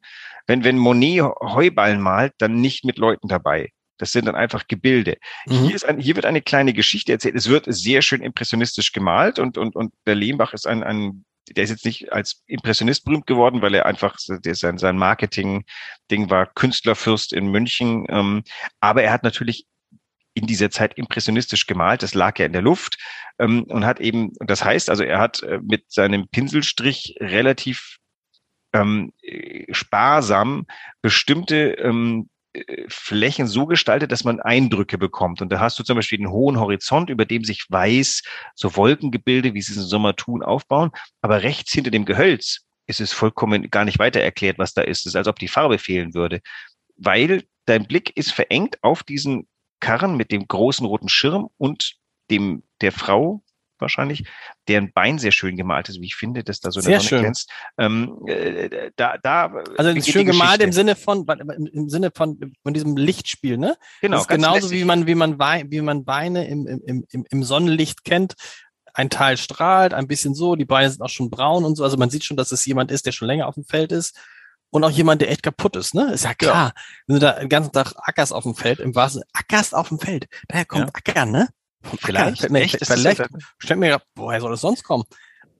wenn, 0.48 0.64
wenn 0.64 0.78
Monet 0.78 1.22
Heuballen 1.22 2.00
malt, 2.00 2.32
dann 2.38 2.60
nicht 2.60 2.84
mit 2.84 2.98
Leuten 2.98 3.28
dabei. 3.28 3.70
Das 3.98 4.12
sind 4.12 4.26
dann 4.26 4.34
einfach 4.34 4.66
Gebilde. 4.66 5.18
Mhm. 5.46 5.66
Hier, 5.66 5.74
ist 5.74 5.84
ein, 5.84 5.98
hier 5.98 6.16
wird 6.16 6.26
eine 6.26 6.42
kleine 6.42 6.72
Geschichte 6.72 7.12
erzählt. 7.12 7.34
Es 7.34 7.48
wird 7.48 7.66
sehr 7.68 8.02
schön 8.02 8.22
impressionistisch 8.22 8.92
gemalt 8.92 9.38
und, 9.38 9.58
und, 9.58 9.76
und 9.76 9.92
der 10.06 10.14
Lehmbach 10.14 10.52
ist 10.52 10.66
ein, 10.66 10.82
ein 10.82 11.24
der 11.50 11.64
ist 11.64 11.70
jetzt 11.70 11.84
nicht 11.84 12.12
als 12.12 12.42
Impressionist 12.46 13.04
berühmt 13.04 13.26
geworden, 13.26 13.62
weil 13.62 13.74
er 13.74 13.86
einfach 13.86 14.16
der, 14.28 14.54
sein, 14.54 14.78
sein 14.78 14.96
Marketing-Ding 14.96 16.30
war 16.30 16.46
Künstlerfürst 16.46 17.32
in 17.32 17.48
München. 17.48 18.06
Ähm, 18.08 18.44
aber 18.80 19.02
er 19.02 19.12
hat 19.12 19.24
natürlich 19.24 19.66
in 20.34 20.46
dieser 20.46 20.70
Zeit 20.70 20.96
impressionistisch 20.96 21.66
gemalt. 21.66 22.02
Das 22.02 22.14
lag 22.14 22.38
ja 22.38 22.46
in 22.46 22.52
der 22.52 22.62
Luft 22.62 22.98
ähm, 23.38 23.64
und 23.64 23.84
hat 23.84 24.00
eben, 24.00 24.32
das 24.38 24.64
heißt 24.64 24.88
also, 24.88 25.02
er 25.02 25.18
hat 25.18 25.42
äh, 25.42 25.58
mit 25.62 25.90
seinem 25.90 26.28
Pinselstrich 26.28 27.16
relativ 27.20 27.98
ähm, 28.72 29.12
sparsam 29.70 30.66
bestimmte 31.02 31.72
ähm, 31.72 32.30
Flächen 32.88 33.46
so 33.46 33.66
gestaltet, 33.66 34.12
dass 34.12 34.24
man 34.24 34.40
Eindrücke 34.40 34.98
bekommt. 34.98 35.40
Und 35.40 35.50
da 35.50 35.60
hast 35.60 35.78
du 35.78 35.84
zum 35.84 35.96
Beispiel 35.96 36.18
einen 36.18 36.30
hohen 36.30 36.60
Horizont, 36.60 37.08
über 37.08 37.24
dem 37.24 37.44
sich 37.44 37.64
weiß, 37.68 38.22
so 38.54 38.76
Wolkengebilde, 38.76 39.54
wie 39.54 39.62
sie 39.62 39.72
es 39.72 39.78
im 39.78 39.84
Sommer 39.84 40.16
tun, 40.16 40.42
aufbauen. 40.42 40.90
Aber 41.22 41.42
rechts 41.42 41.72
hinter 41.72 41.90
dem 41.90 42.04
Gehölz 42.04 42.60
ist 42.86 43.00
es 43.00 43.12
vollkommen 43.12 43.70
gar 43.70 43.84
nicht 43.84 43.98
weiter 43.98 44.20
erklärt, 44.20 44.58
was 44.58 44.74
da 44.74 44.82
ist. 44.82 45.00
Es 45.00 45.06
ist, 45.06 45.16
als 45.16 45.28
ob 45.28 45.38
die 45.38 45.48
Farbe 45.48 45.78
fehlen 45.78 46.14
würde. 46.14 46.40
Weil 46.96 47.44
dein 47.64 47.86
Blick 47.86 48.16
ist 48.16 48.32
verengt 48.32 48.82
auf 48.82 49.02
diesen 49.02 49.48
Karren 49.80 50.16
mit 50.16 50.30
dem 50.30 50.46
großen 50.46 50.86
roten 50.86 51.08
Schirm 51.08 51.48
und 51.56 51.94
dem 52.30 52.62
der 52.80 52.92
Frau, 52.92 53.42
wahrscheinlich, 53.82 54.24
deren 54.68 54.92
Bein 54.92 55.18
sehr 55.18 55.32
schön 55.32 55.56
gemalt 55.56 55.88
ist, 55.88 56.00
wie 56.00 56.06
ich 56.06 56.16
finde, 56.16 56.42
dass 56.42 56.60
da 56.60 56.70
so 56.70 56.80
eine 56.80 57.00
Sonne 57.00 57.20
glänzt. 57.20 57.50
Ähm, 57.76 58.18
äh, 58.26 58.90
da, 58.96 59.18
da 59.22 59.52
also 59.76 60.00
schön 60.00 60.26
gemalt 60.26 60.62
im 60.62 60.72
Sinne 60.72 60.96
von 60.96 61.26
im 61.72 61.88
Sinne 61.90 62.10
von 62.14 62.54
von 62.62 62.72
diesem 62.72 62.96
Lichtspiel, 62.96 63.58
ne? 63.58 63.76
Genau. 64.00 64.16
Das 64.16 64.22
ist 64.22 64.28
genauso 64.28 64.66
lässig. 64.68 64.80
wie 64.80 64.84
man 64.84 65.06
wie 65.06 65.14
man 65.14 65.38
wie 65.38 65.80
man 65.80 66.04
Beine 66.04 66.48
im, 66.48 66.66
im, 66.66 67.04
im, 67.10 67.26
im 67.28 67.44
Sonnenlicht 67.44 68.04
kennt. 68.04 68.34
Ein 68.94 69.08
Teil 69.10 69.36
strahlt, 69.38 69.94
ein 69.94 70.06
bisschen 70.06 70.34
so, 70.34 70.54
die 70.54 70.66
Beine 70.66 70.90
sind 70.90 71.00
auch 71.02 71.08
schon 71.08 71.30
braun 71.30 71.64
und 71.64 71.76
so. 71.76 71.84
Also 71.84 71.96
man 71.96 72.10
sieht 72.10 72.24
schon, 72.24 72.36
dass 72.36 72.52
es 72.52 72.64
jemand 72.66 72.90
ist, 72.90 73.06
der 73.06 73.12
schon 73.12 73.26
länger 73.26 73.48
auf 73.48 73.54
dem 73.54 73.64
Feld 73.64 73.90
ist 73.90 74.18
und 74.72 74.84
auch 74.84 74.90
jemand, 74.90 75.20
der 75.20 75.30
echt 75.30 75.42
kaputt 75.42 75.76
ist, 75.76 75.94
ne? 75.94 76.12
Ist 76.12 76.24
ja 76.24 76.34
klar. 76.34 76.68
Ja. 76.74 76.82
Wenn 77.06 77.14
du 77.16 77.20
da 77.20 77.32
den 77.32 77.48
ganzen 77.48 77.72
Tag 77.72 77.92
ackerst 77.96 78.32
auf 78.32 78.42
dem 78.44 78.54
Feld, 78.54 78.80
im 78.80 78.94
wahrsten 78.94 79.22
ackerst 79.32 79.74
auf 79.74 79.88
dem 79.88 79.98
Feld, 79.98 80.26
daher 80.48 80.64
kommt 80.64 80.86
ja. 80.86 80.94
Ackern, 80.94 81.30
ne? 81.30 81.48
Vielleicht, 82.00 82.50
nee, 82.50 82.62
echt, 82.62 82.78
vielleicht. 82.84 83.22
Stell 83.58 83.76
mir 83.76 84.00
woher 84.14 84.40
soll 84.40 84.52
es 84.52 84.60
sonst 84.60 84.84
kommen? 84.84 85.04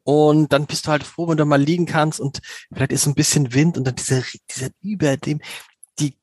Und 0.04 0.52
dann 0.52 0.66
bist 0.66 0.86
du 0.86 0.90
halt 0.90 1.04
froh, 1.04 1.28
wenn 1.28 1.36
du 1.36 1.44
mal 1.44 1.60
liegen 1.60 1.86
kannst 1.86 2.20
und 2.20 2.40
vielleicht 2.72 2.92
ist 2.92 3.06
ein 3.06 3.14
bisschen 3.14 3.54
Wind 3.54 3.78
und 3.78 3.84
dann 3.84 3.94
dieser, 3.94 4.22
dieser 4.50 4.70
über 4.80 5.16
dem, 5.16 5.40
die, 6.00 6.16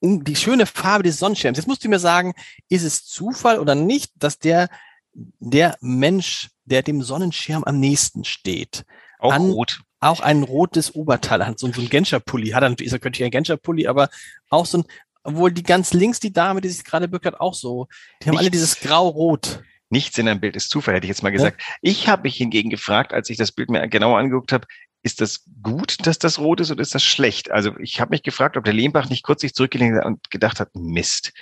die 0.00 0.36
schöne 0.36 0.64
Farbe 0.64 1.02
des 1.02 1.18
Sonnenschirms. 1.18 1.58
Jetzt 1.58 1.66
musst 1.66 1.84
du 1.84 1.88
mir 1.88 1.98
sagen, 1.98 2.32
ist 2.68 2.84
es 2.84 3.04
Zufall 3.04 3.58
oder 3.58 3.74
nicht, 3.74 4.12
dass 4.16 4.38
der, 4.38 4.70
der 5.12 5.76
Mensch, 5.80 6.48
der 6.64 6.82
dem 6.82 7.02
Sonnenschirm 7.02 7.64
am 7.64 7.78
nächsten 7.78 8.24
steht, 8.24 8.84
auch 9.18 9.32
an, 9.32 9.50
rot. 9.50 9.80
Auch 10.00 10.20
ein 10.20 10.44
rotes 10.44 10.94
Oberteil 10.94 11.44
hat, 11.44 11.58
so, 11.58 11.70
so 11.72 11.80
ein 11.80 11.88
Genscher-Pulli. 11.88 12.50
Hat 12.50 12.62
er 12.62 12.70
er 12.78 12.98
könnte 13.00 13.24
ein 13.24 13.32
Genscher-Pulli, 13.32 13.88
aber 13.88 14.08
auch 14.48 14.64
so 14.64 14.78
ein, 14.78 14.84
obwohl 15.28 15.52
die 15.52 15.62
ganz 15.62 15.92
links, 15.92 16.20
die 16.20 16.32
Dame, 16.32 16.62
die 16.62 16.70
sich 16.70 16.84
gerade 16.84 17.06
bückt 17.06 17.26
hat, 17.26 17.38
auch 17.38 17.52
so. 17.52 17.86
Die 18.22 18.26
haben 18.26 18.30
Nichts. 18.30 18.40
alle 18.40 18.50
dieses 18.50 18.80
Grau-Rot. 18.80 19.62
Nichts 19.90 20.16
in 20.16 20.26
einem 20.26 20.40
Bild 20.40 20.56
ist 20.56 20.70
Zufall, 20.70 20.94
hätte 20.94 21.04
ich 21.04 21.10
jetzt 21.10 21.22
mal 21.22 21.30
gesagt. 21.30 21.60
Ja? 21.60 21.74
Ich 21.82 22.08
habe 22.08 22.22
mich 22.22 22.36
hingegen 22.36 22.70
gefragt, 22.70 23.12
als 23.12 23.28
ich 23.28 23.36
das 23.36 23.52
Bild 23.52 23.68
mir 23.68 23.86
genauer 23.88 24.18
angeguckt 24.18 24.52
habe, 24.52 24.66
ist 25.02 25.20
das 25.20 25.44
gut, 25.62 26.06
dass 26.06 26.18
das 26.18 26.38
rot 26.38 26.60
ist 26.60 26.70
oder 26.70 26.80
ist 26.80 26.94
das 26.94 27.04
schlecht? 27.04 27.50
Also 27.50 27.76
ich 27.78 28.00
habe 28.00 28.10
mich 28.10 28.22
gefragt, 28.22 28.56
ob 28.56 28.64
der 28.64 28.72
Lehmbach 28.72 29.10
nicht 29.10 29.22
kurz 29.22 29.42
sich 29.42 29.52
zurückgelehnt 29.52 29.98
hat 29.98 30.06
und 30.06 30.30
gedacht 30.30 30.60
hat, 30.60 30.74
Mist, 30.74 31.32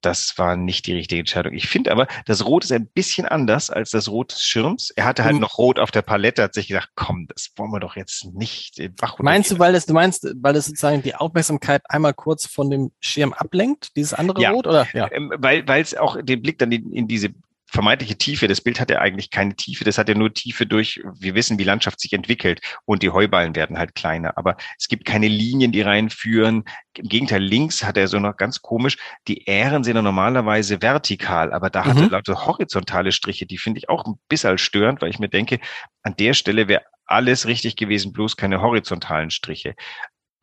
das 0.00 0.34
war 0.36 0.56
nicht 0.56 0.86
die 0.86 0.92
richtige 0.92 1.20
Entscheidung. 1.20 1.52
Ich 1.52 1.68
finde 1.68 1.90
aber, 1.90 2.06
das 2.26 2.44
Rot 2.44 2.64
ist 2.64 2.72
ein 2.72 2.86
bisschen 2.86 3.26
anders 3.26 3.70
als 3.70 3.90
das 3.90 4.08
Rot 4.08 4.32
des 4.32 4.42
Schirms. 4.42 4.90
Er 4.90 5.04
hatte 5.04 5.24
halt 5.24 5.34
mhm. 5.34 5.40
noch 5.40 5.58
Rot 5.58 5.78
auf 5.78 5.90
der 5.90 6.02
Palette, 6.02 6.42
hat 6.42 6.54
sich 6.54 6.68
gedacht, 6.68 6.90
komm, 6.94 7.26
das 7.28 7.50
wollen 7.56 7.70
wir 7.72 7.80
doch 7.80 7.96
jetzt 7.96 8.24
nicht 8.34 8.80
Bach 8.96 9.18
Meinst 9.18 9.50
du, 9.50 9.58
weil 9.58 9.72
das, 9.72 9.86
du 9.86 9.94
meinst, 9.94 10.26
weil 10.36 10.52
das 10.52 10.66
sozusagen 10.66 11.02
die 11.02 11.14
Aufmerksamkeit 11.14 11.82
einmal 11.88 12.14
kurz 12.14 12.46
von 12.46 12.70
dem 12.70 12.92
Schirm 13.00 13.32
ablenkt, 13.32 13.96
dieses 13.96 14.14
andere 14.14 14.40
ja, 14.40 14.50
Rot, 14.50 14.66
oder? 14.66 14.86
Ja, 14.92 15.10
ähm, 15.10 15.32
weil, 15.36 15.66
weil 15.66 15.82
es 15.82 15.96
auch 15.96 16.20
den 16.20 16.42
Blick 16.42 16.58
dann 16.58 16.72
in, 16.72 16.92
in 16.92 17.08
diese 17.08 17.30
vermeintliche 17.66 18.16
Tiefe. 18.16 18.48
Das 18.48 18.60
Bild 18.60 18.80
hat 18.80 18.90
ja 18.90 19.00
eigentlich 19.00 19.30
keine 19.30 19.54
Tiefe, 19.54 19.84
das 19.84 19.98
hat 19.98 20.08
ja 20.08 20.14
nur 20.14 20.32
Tiefe 20.32 20.66
durch, 20.66 21.00
wir 21.18 21.34
wissen, 21.34 21.58
wie 21.58 21.64
Landschaft 21.64 22.00
sich 22.00 22.12
entwickelt 22.12 22.60
und 22.84 23.02
die 23.02 23.10
Heuballen 23.10 23.54
werden 23.54 23.78
halt 23.78 23.94
kleiner. 23.94 24.38
Aber 24.38 24.56
es 24.78 24.88
gibt 24.88 25.04
keine 25.04 25.28
Linien, 25.28 25.72
die 25.72 25.82
reinführen. 25.82 26.64
Im 26.96 27.08
Gegenteil, 27.08 27.42
links 27.42 27.84
hat 27.84 27.96
er 27.96 28.08
so 28.08 28.18
noch 28.18 28.36
ganz 28.36 28.62
komisch, 28.62 28.96
die 29.28 29.44
Ähren 29.46 29.84
sind 29.84 29.96
ja 29.96 30.02
normalerweise 30.02 30.80
vertikal, 30.80 31.52
aber 31.52 31.70
da 31.70 31.84
hat 31.84 31.96
er 31.96 32.04
mhm. 32.04 32.10
lauter 32.10 32.46
horizontale 32.46 33.12
Striche, 33.12 33.46
die 33.46 33.58
finde 33.58 33.78
ich 33.78 33.88
auch 33.88 34.04
ein 34.06 34.18
bisschen 34.28 34.58
störend, 34.58 35.02
weil 35.02 35.10
ich 35.10 35.18
mir 35.18 35.28
denke, 35.28 35.58
an 36.02 36.14
der 36.16 36.34
Stelle 36.34 36.68
wäre 36.68 36.82
alles 37.06 37.46
richtig 37.46 37.76
gewesen, 37.76 38.12
bloß 38.12 38.36
keine 38.36 38.60
horizontalen 38.60 39.30
Striche. 39.30 39.74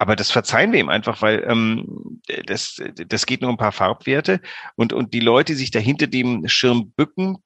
Aber 0.04 0.18
das 0.18 0.32
verzeihen 0.32 0.74
wir 0.74 0.82
ihm 0.82 0.90
einfach, 0.90 1.22
weil 1.22 1.46
ähm, 1.48 2.20
das, 2.46 2.76
das 3.08 3.26
geht 3.26 3.40
nur 3.40 3.50
um 3.50 3.56
ein 3.56 3.58
paar 3.58 3.72
Farbwerte. 3.72 4.42
Und, 4.76 4.92
und 4.92 5.14
die 5.14 5.22
Leute, 5.22 5.54
die 5.54 5.60
sich 5.60 5.72
da 5.72 5.80
hinter 5.80 6.08
dem 6.08 6.46
Schirm 6.50 6.92
bücken, 6.92 7.38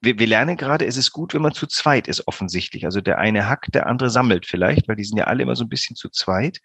wir, 0.00 0.18
wir 0.18 0.26
lernen 0.26 0.56
gerade, 0.56 0.84
es 0.84 0.96
ist 0.96 1.12
gut, 1.12 1.32
wenn 1.32 1.42
man 1.42 1.54
zu 1.54 1.68
zweit 1.68 2.08
ist, 2.08 2.26
offensichtlich. 2.26 2.86
Also 2.86 3.00
der 3.00 3.18
eine 3.18 3.48
hackt, 3.48 3.72
der 3.76 3.86
andere 3.86 4.10
sammelt 4.10 4.46
vielleicht, 4.46 4.88
weil 4.88 4.96
die 4.96 5.04
sind 5.04 5.16
ja 5.16 5.26
alle 5.26 5.44
immer 5.44 5.54
so 5.54 5.62
ein 5.62 5.68
bisschen 5.68 5.94
zu 5.94 6.08
zweit. 6.08 6.58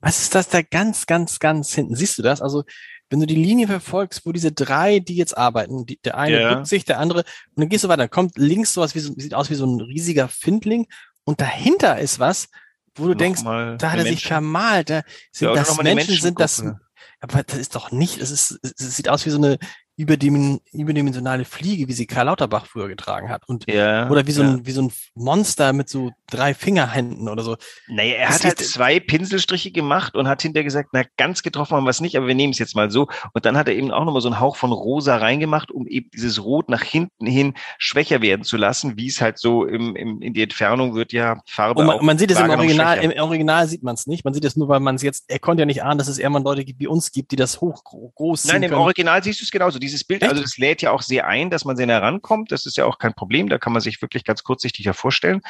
Was 0.00 0.20
ist 0.20 0.34
das 0.34 0.50
da 0.50 0.60
ganz, 0.60 1.06
ganz, 1.06 1.38
ganz 1.38 1.74
hinten? 1.74 1.96
Siehst 1.96 2.18
du 2.18 2.22
das? 2.22 2.42
Also, 2.42 2.64
wenn 3.08 3.20
du 3.20 3.26
die 3.26 3.42
Linie 3.42 3.66
verfolgst, 3.66 4.26
wo 4.26 4.32
diese 4.32 4.52
drei, 4.52 4.98
die 4.98 5.16
jetzt 5.16 5.38
arbeiten, 5.38 5.86
die, 5.86 5.98
der 6.04 6.18
eine 6.18 6.38
ja. 6.38 6.54
bückt 6.54 6.66
sich, 6.66 6.84
der 6.84 6.98
andere, 6.98 7.20
und 7.20 7.62
dann 7.62 7.70
gehst 7.70 7.84
du 7.84 7.88
weiter, 7.88 8.08
kommt 8.08 8.36
links 8.36 8.74
sowas 8.74 8.94
wie 8.94 9.00
so, 9.00 9.14
sieht 9.16 9.32
aus 9.32 9.48
wie 9.48 9.54
so 9.54 9.64
ein 9.64 9.80
riesiger 9.80 10.28
Findling, 10.28 10.86
und 11.24 11.40
dahinter 11.40 11.98
ist 11.98 12.18
was, 12.18 12.48
wo 12.94 13.06
du 13.06 13.14
denkst, 13.14 13.42
da 13.42 13.92
hat 13.92 13.98
er 13.98 14.04
sich 14.04 14.26
vermalt, 14.26 14.90
da 14.90 15.02
sind 15.32 15.48
ja, 15.48 15.54
das 15.54 15.76
Menschen, 15.82 16.14
sind 16.16 16.40
das, 16.40 16.62
aber 17.20 17.42
das 17.42 17.58
ist 17.58 17.74
doch 17.74 17.90
nicht, 17.90 18.18
es 18.18 18.30
ist, 18.30 18.58
es 18.62 18.96
sieht 18.96 19.08
aus 19.08 19.24
wie 19.26 19.30
so 19.30 19.38
eine 19.38 19.58
überdimensionale 20.02 21.44
Fliege, 21.44 21.88
wie 21.88 21.92
sie 21.92 22.06
Karl 22.06 22.26
Lauterbach 22.26 22.66
früher 22.66 22.88
getragen 22.88 23.28
hat. 23.28 23.48
Und, 23.48 23.70
ja, 23.70 24.08
oder 24.10 24.26
wie 24.26 24.32
so, 24.32 24.42
ein, 24.42 24.66
wie 24.66 24.72
so 24.72 24.82
ein 24.82 24.92
Monster 25.14 25.72
mit 25.72 25.88
so 25.88 26.10
drei 26.30 26.54
Fingerhänden 26.54 27.28
oder 27.28 27.42
so. 27.42 27.56
Naja, 27.88 28.14
er 28.14 28.28
das 28.28 28.36
hat 28.36 28.44
halt 28.44 28.58
zwei 28.60 29.00
Pinselstriche 29.00 29.70
gemacht 29.70 30.14
und 30.14 30.28
hat 30.28 30.42
hinterher 30.42 30.64
gesagt, 30.64 30.90
na, 30.92 31.02
ganz 31.16 31.42
getroffen 31.42 31.76
haben 31.76 31.84
wir 31.84 31.90
es 31.90 32.00
nicht, 32.00 32.16
aber 32.16 32.26
wir 32.26 32.34
nehmen 32.34 32.52
es 32.52 32.58
jetzt 32.58 32.76
mal 32.76 32.90
so. 32.90 33.08
Und 33.32 33.44
dann 33.44 33.56
hat 33.56 33.68
er 33.68 33.74
eben 33.74 33.90
auch 33.90 34.04
nochmal 34.04 34.22
so 34.22 34.28
einen 34.28 34.40
Hauch 34.40 34.56
von 34.56 34.72
Rosa 34.72 35.16
reingemacht, 35.16 35.70
um 35.70 35.86
eben 35.86 36.10
dieses 36.10 36.42
Rot 36.42 36.68
nach 36.68 36.82
hinten 36.82 37.26
hin 37.26 37.54
schwächer 37.78 38.22
werden 38.22 38.44
zu 38.44 38.56
lassen, 38.56 38.96
wie 38.96 39.08
es 39.08 39.20
halt 39.20 39.38
so 39.38 39.64
im, 39.64 39.96
im, 39.96 40.22
in 40.22 40.34
die 40.34 40.42
Entfernung 40.42 40.94
wird 40.94 41.12
ja 41.12 41.40
Farbe. 41.46 41.80
Und 41.80 41.86
man, 41.86 42.04
man 42.04 42.18
sieht 42.18 42.30
es 42.30 42.40
im 42.40 42.50
Original, 42.50 42.98
im 42.98 43.12
Original 43.20 43.66
sieht 43.66 43.82
man 43.82 43.94
es 43.94 44.06
nicht. 44.06 44.24
Man 44.24 44.34
sieht 44.34 44.44
es 44.44 44.56
nur, 44.56 44.68
weil 44.68 44.80
man 44.80 44.94
es 44.94 45.02
jetzt, 45.02 45.24
er 45.28 45.38
konnte 45.38 45.62
ja 45.62 45.66
nicht 45.66 45.82
ahnen, 45.82 45.98
dass 45.98 46.08
es 46.08 46.18
eher 46.18 46.30
mal 46.30 46.42
Leute 46.42 46.64
gibt, 46.64 46.80
wie 46.80 46.86
uns 46.86 47.12
gibt, 47.12 47.32
die 47.32 47.36
das 47.36 47.60
hoch 47.60 47.84
groß 47.84 48.46
Nein, 48.46 48.62
im 48.62 48.70
können. 48.70 48.80
Original 48.80 49.22
siehst 49.22 49.40
du 49.40 49.44
es 49.44 49.50
genauso. 49.50 49.78
Dieses 49.90 50.04
Bild, 50.04 50.22
also 50.22 50.40
das 50.40 50.56
lädt 50.56 50.82
ja 50.82 50.92
auch 50.92 51.02
sehr 51.02 51.26
ein, 51.26 51.50
dass 51.50 51.64
man 51.64 51.76
sehr 51.76 51.88
herankommt. 51.88 52.52
Das 52.52 52.64
ist 52.64 52.76
ja 52.76 52.84
auch 52.84 52.98
kein 52.98 53.14
Problem. 53.14 53.48
Da 53.48 53.58
kann 53.58 53.72
man 53.72 53.82
sich 53.82 54.00
wirklich 54.00 54.24
ganz 54.24 54.44
kurzsichtig 54.44 54.86
ja 54.86 54.92
vorstellen. 54.92 55.40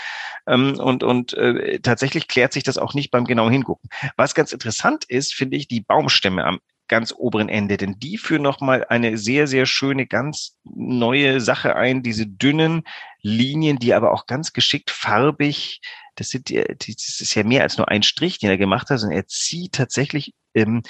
Ähm, 0.46 0.78
und 0.78 1.02
und 1.02 1.34
äh, 1.34 1.80
tatsächlich 1.80 2.28
klärt 2.28 2.52
sich 2.52 2.62
das 2.62 2.78
auch 2.78 2.94
nicht 2.94 3.10
beim 3.10 3.24
genauen 3.24 3.52
Hingucken. 3.52 3.90
Was 4.16 4.34
ganz 4.34 4.52
interessant 4.52 5.04
ist, 5.04 5.34
finde 5.34 5.56
ich, 5.56 5.68
die 5.68 5.80
Baumstämme 5.80 6.44
am 6.44 6.60
ganz 6.88 7.14
oberen 7.16 7.48
Ende, 7.48 7.76
denn 7.76 7.98
die 7.98 8.18
führen 8.18 8.42
nochmal 8.42 8.84
eine 8.88 9.16
sehr, 9.16 9.46
sehr 9.46 9.64
schöne, 9.64 10.06
ganz 10.06 10.56
neue 10.64 11.40
Sache 11.40 11.76
ein, 11.76 12.02
diese 12.02 12.26
dünnen 12.26 12.82
Linien, 13.22 13.78
die 13.78 13.94
aber 13.94 14.12
auch 14.12 14.26
ganz 14.26 14.52
geschickt 14.52 14.90
farbig, 14.90 15.80
das, 16.16 16.30
sind, 16.30 16.50
das 16.50 17.20
ist 17.20 17.34
ja 17.34 17.44
mehr 17.44 17.62
als 17.62 17.78
nur 17.78 17.88
ein 17.88 18.02
Strich, 18.02 18.38
den 18.38 18.50
er 18.50 18.58
gemacht 18.58 18.90
hat, 18.90 18.98
sondern 18.98 19.18
er 19.18 19.26
zieht 19.28 19.72
tatsächlich 19.72 20.34
ähm, 20.54 20.82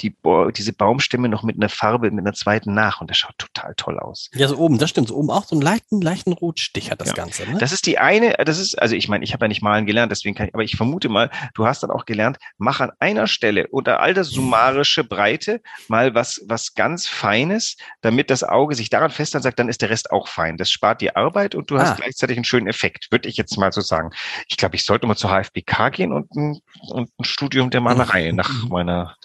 die, 0.00 0.14
diese 0.56 0.72
Baumstämme 0.72 1.28
noch 1.28 1.42
mit 1.42 1.56
einer 1.56 1.68
Farbe, 1.68 2.10
mit 2.10 2.24
einer 2.24 2.34
zweiten 2.34 2.74
nach 2.74 3.00
und 3.00 3.10
das 3.10 3.18
schaut 3.18 3.38
total 3.38 3.74
toll 3.76 3.98
aus. 3.98 4.30
Ja, 4.34 4.48
so 4.48 4.58
oben, 4.58 4.78
das 4.78 4.90
stimmt. 4.90 5.08
So 5.08 5.16
oben 5.16 5.30
auch 5.30 5.44
so 5.44 5.54
einen 5.54 5.62
leichten, 5.62 6.00
leichten 6.00 6.32
Rotstich 6.32 6.90
hat 6.90 7.00
das 7.00 7.08
ja. 7.08 7.14
Ganze. 7.14 7.50
Ne? 7.50 7.58
Das 7.58 7.72
ist 7.72 7.86
die 7.86 7.98
eine, 7.98 8.34
das 8.44 8.58
ist, 8.58 8.80
also 8.80 8.94
ich 8.94 9.08
meine, 9.08 9.24
ich 9.24 9.32
habe 9.32 9.44
ja 9.44 9.48
nicht 9.48 9.62
malen 9.62 9.86
gelernt, 9.86 10.12
deswegen 10.12 10.34
kann 10.34 10.48
ich, 10.48 10.54
aber 10.54 10.64
ich 10.64 10.76
vermute 10.76 11.08
mal, 11.08 11.30
du 11.54 11.66
hast 11.66 11.82
dann 11.82 11.90
auch 11.90 12.04
gelernt, 12.04 12.38
mach 12.58 12.80
an 12.80 12.92
einer 12.98 13.26
Stelle 13.26 13.66
unter 13.68 14.00
all 14.00 14.14
das 14.14 14.28
summarische 14.28 15.04
Breite 15.04 15.60
mal 15.88 16.14
was, 16.14 16.42
was 16.46 16.74
ganz 16.74 17.06
Feines, 17.06 17.76
damit 18.02 18.30
das 18.30 18.44
Auge 18.44 18.74
sich 18.74 18.90
daran 18.90 19.10
fest 19.10 19.34
und 19.34 19.42
sagt, 19.42 19.58
dann 19.58 19.68
ist 19.68 19.82
der 19.82 19.90
Rest 19.90 20.10
auch 20.10 20.28
fein. 20.28 20.56
Das 20.56 20.70
spart 20.70 21.00
dir 21.00 21.16
Arbeit 21.16 21.54
und 21.54 21.70
du 21.70 21.76
ah. 21.76 21.80
hast 21.80 21.96
gleichzeitig 21.96 22.36
einen 22.36 22.44
schönen 22.44 22.66
Effekt, 22.66 23.08
würde 23.10 23.28
ich 23.28 23.36
jetzt 23.36 23.56
mal 23.56 23.72
so 23.72 23.80
sagen. 23.80 24.10
Ich 24.48 24.56
glaube, 24.56 24.76
ich 24.76 24.84
sollte 24.84 25.06
mal 25.06 25.16
zur 25.16 25.30
HFBK 25.30 25.92
gehen 25.92 26.12
und 26.12 26.30
ein, 26.34 26.60
und 26.90 27.10
ein 27.18 27.24
Studium 27.24 27.70
der 27.70 27.80
Malerei 27.80 28.32
nach 28.34 28.68
meiner, 28.68 29.16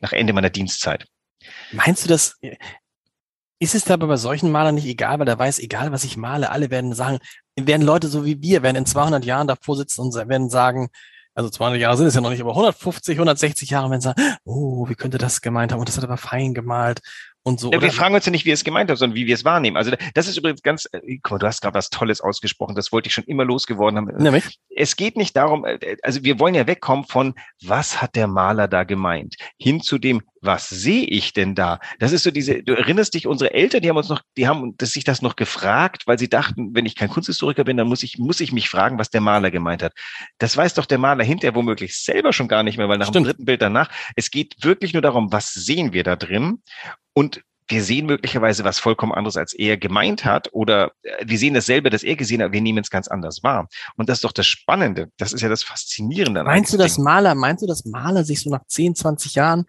nach 0.00 0.12
Ende 0.18 0.32
meiner 0.32 0.50
Dienstzeit. 0.50 1.06
Meinst 1.72 2.04
du 2.04 2.08
das? 2.08 2.36
Ist 3.60 3.74
es 3.74 3.90
aber 3.90 4.06
bei 4.06 4.16
solchen 4.16 4.52
Malern 4.52 4.76
nicht 4.76 4.86
egal, 4.86 5.18
weil 5.18 5.26
der 5.26 5.38
weiß, 5.38 5.58
egal 5.58 5.90
was 5.90 6.04
ich 6.04 6.16
male, 6.16 6.50
alle 6.50 6.70
werden 6.70 6.94
sagen, 6.94 7.18
werden 7.56 7.82
Leute 7.82 8.08
so 8.08 8.24
wie 8.24 8.40
wir, 8.40 8.62
werden 8.62 8.76
in 8.76 8.86
200 8.86 9.24
Jahren 9.24 9.48
davor 9.48 9.76
sitzen 9.76 10.02
und 10.02 10.14
werden 10.14 10.48
sagen, 10.48 10.90
also 11.34 11.50
200 11.50 11.80
Jahre 11.80 11.96
sind 11.96 12.06
es 12.06 12.14
ja 12.14 12.20
noch 12.20 12.30
nicht, 12.30 12.40
aber 12.40 12.50
150, 12.50 13.16
160 13.16 13.70
Jahre, 13.70 13.92
sie 13.94 14.04
sagen, 14.04 14.20
oh, 14.44 14.88
wie 14.88 14.94
könnte 14.94 15.18
das 15.18 15.40
gemeint 15.40 15.72
haben? 15.72 15.80
Und 15.80 15.88
das 15.88 15.96
hat 15.96 16.04
aber 16.04 16.16
fein 16.16 16.54
gemalt 16.54 17.00
und 17.42 17.60
so. 17.60 17.72
Ja, 17.72 17.80
wir 17.80 17.92
fragen 17.92 18.14
uns 18.14 18.26
ja 18.26 18.32
nicht, 18.32 18.44
wie 18.44 18.50
er 18.50 18.54
es 18.54 18.64
gemeint 18.64 18.90
hat, 18.90 18.98
sondern 18.98 19.16
wie 19.16 19.26
wir 19.26 19.34
es 19.34 19.44
wahrnehmen. 19.44 19.76
Also 19.76 19.92
das 20.14 20.28
ist 20.28 20.36
übrigens 20.36 20.62
ganz, 20.62 20.86
äh, 20.92 21.18
guck 21.22 21.32
mal, 21.32 21.38
du 21.38 21.46
hast 21.46 21.60
gerade 21.60 21.74
was 21.74 21.90
Tolles 21.90 22.20
ausgesprochen, 22.20 22.74
das 22.74 22.92
wollte 22.92 23.08
ich 23.08 23.14
schon 23.14 23.24
immer 23.24 23.44
losgeworden 23.44 23.98
haben. 23.98 24.22
Nämlich? 24.22 24.58
Es 24.74 24.96
geht 24.96 25.16
nicht 25.16 25.36
darum, 25.36 25.64
äh, 25.64 25.96
also 26.02 26.24
wir 26.24 26.38
wollen 26.38 26.54
ja 26.54 26.66
wegkommen 26.66 27.04
von, 27.04 27.34
was 27.62 28.02
hat 28.02 28.16
der 28.16 28.26
Maler 28.26 28.68
da 28.68 28.84
gemeint, 28.84 29.36
hin 29.58 29.80
zu 29.80 29.98
dem, 29.98 30.22
was 30.40 30.68
sehe 30.68 31.04
ich 31.04 31.32
denn 31.32 31.54
da? 31.54 31.80
Das 31.98 32.12
ist 32.12 32.22
so 32.22 32.30
diese, 32.30 32.62
du 32.62 32.74
erinnerst 32.74 33.14
dich, 33.14 33.26
unsere 33.26 33.52
Eltern, 33.54 33.82
die 33.82 33.88
haben 33.88 33.96
uns 33.96 34.08
noch, 34.08 34.22
die 34.36 34.48
haben 34.48 34.74
das, 34.76 34.92
sich 34.92 35.04
das 35.04 35.22
noch 35.22 35.36
gefragt, 35.36 36.06
weil 36.06 36.18
sie 36.18 36.28
dachten, 36.28 36.74
wenn 36.74 36.86
ich 36.86 36.96
kein 36.96 37.08
Kunsthistoriker 37.08 37.64
bin, 37.64 37.76
dann 37.76 37.88
muss 37.88 38.02
ich, 38.02 38.18
muss 38.18 38.40
ich 38.40 38.52
mich 38.52 38.68
fragen, 38.68 38.98
was 38.98 39.10
der 39.10 39.20
Maler 39.20 39.50
gemeint 39.50 39.82
hat. 39.82 39.92
Das 40.38 40.56
weiß 40.56 40.74
doch 40.74 40.86
der 40.86 40.98
Maler 40.98 41.24
hinterher 41.24 41.54
womöglich 41.54 41.98
selber 41.98 42.32
schon 42.32 42.48
gar 42.48 42.62
nicht 42.62 42.78
mehr, 42.78 42.88
weil 42.88 42.98
nach 42.98 43.08
Stimmt. 43.08 43.26
dem 43.26 43.30
dritten 43.30 43.44
Bild 43.44 43.62
danach, 43.62 43.90
es 44.16 44.30
geht 44.30 44.56
wirklich 44.62 44.92
nur 44.92 45.02
darum, 45.02 45.32
was 45.32 45.52
sehen 45.52 45.92
wir 45.92 46.04
da 46.04 46.16
drin? 46.16 46.62
Und 47.14 47.42
wir 47.68 47.82
sehen 47.82 48.06
möglicherweise 48.06 48.64
was 48.64 48.78
vollkommen 48.78 49.12
anderes, 49.12 49.36
als 49.36 49.52
er 49.52 49.76
gemeint 49.76 50.24
hat, 50.24 50.48
oder 50.52 50.92
äh, 51.02 51.24
wir 51.26 51.38
sehen 51.38 51.54
dasselbe, 51.54 51.90
das 51.90 52.02
er 52.02 52.16
gesehen 52.16 52.42
hat, 52.42 52.52
wir 52.52 52.60
nehmen 52.60 52.78
es 52.78 52.90
ganz 52.90 53.08
anders 53.08 53.42
wahr. 53.42 53.68
Und 53.96 54.08
das 54.08 54.18
ist 54.18 54.24
doch 54.24 54.32
das 54.32 54.46
Spannende. 54.46 55.10
Das 55.18 55.32
ist 55.32 55.42
ja 55.42 55.48
das 55.48 55.62
Faszinierende. 55.62 56.42
Meinst 56.44 56.72
du, 56.72 56.78
dass 56.78 56.98
Maler, 56.98 57.34
meinst 57.34 57.62
du, 57.62 57.66
dass 57.66 57.84
Maler 57.84 58.24
sich 58.24 58.40
so 58.40 58.50
nach 58.50 58.64
10, 58.66 58.94
20 58.94 59.34
Jahren 59.34 59.66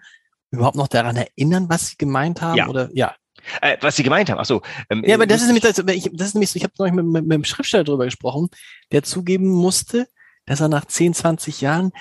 überhaupt 0.51 0.75
noch 0.75 0.87
daran 0.87 1.15
erinnern, 1.15 1.69
was 1.69 1.87
sie 1.87 1.97
gemeint 1.97 2.41
haben? 2.41 2.57
Ja. 2.57 2.67
Oder 2.67 2.89
ja. 2.93 3.15
Äh, 3.61 3.77
was 3.81 3.95
sie 3.95 4.03
gemeint 4.03 4.29
haben. 4.29 4.39
Ach 4.39 4.45
so. 4.45 4.61
Ähm, 4.89 5.03
ja, 5.05 5.15
aber 5.15 5.25
das 5.25 5.41
ist 5.41 5.47
nämlich, 5.47 5.63
das, 5.63 5.77
ich, 5.77 6.09
das 6.13 6.27
ist 6.27 6.33
nämlich 6.33 6.51
so, 6.51 6.57
ich 6.57 6.63
habe 6.63 6.73
neulich 6.77 6.93
mit, 6.93 7.05
mit, 7.05 7.25
mit 7.25 7.35
dem 7.35 7.43
Schriftsteller 7.43 7.83
drüber 7.83 8.05
gesprochen, 8.05 8.49
der 8.91 9.03
zugeben 9.03 9.47
musste, 9.47 10.07
dass 10.45 10.59
er 10.59 10.67
nach 10.67 10.85
10, 10.85 11.13
20 11.13 11.61
Jahren 11.61 11.91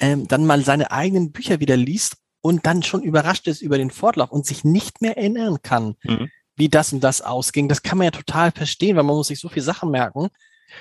ähm, 0.00 0.28
dann 0.28 0.46
mal 0.46 0.62
seine 0.64 0.90
eigenen 0.90 1.32
Bücher 1.32 1.60
wieder 1.60 1.76
liest 1.76 2.16
und 2.40 2.66
dann 2.66 2.82
schon 2.82 3.02
überrascht 3.02 3.46
ist 3.48 3.62
über 3.62 3.78
den 3.78 3.90
Fortlauf 3.90 4.30
und 4.30 4.46
sich 4.46 4.64
nicht 4.64 5.00
mehr 5.00 5.16
erinnern 5.16 5.62
kann, 5.62 5.96
mhm. 6.02 6.30
wie 6.56 6.68
das 6.68 6.92
und 6.92 7.02
das 7.02 7.22
ausging. 7.22 7.68
Das 7.68 7.82
kann 7.82 7.98
man 7.98 8.06
ja 8.06 8.10
total 8.10 8.52
verstehen, 8.52 8.96
weil 8.96 9.04
man 9.04 9.16
muss 9.16 9.28
sich 9.28 9.40
so 9.40 9.48
viel 9.48 9.62
Sachen 9.62 9.90
merken. 9.90 10.28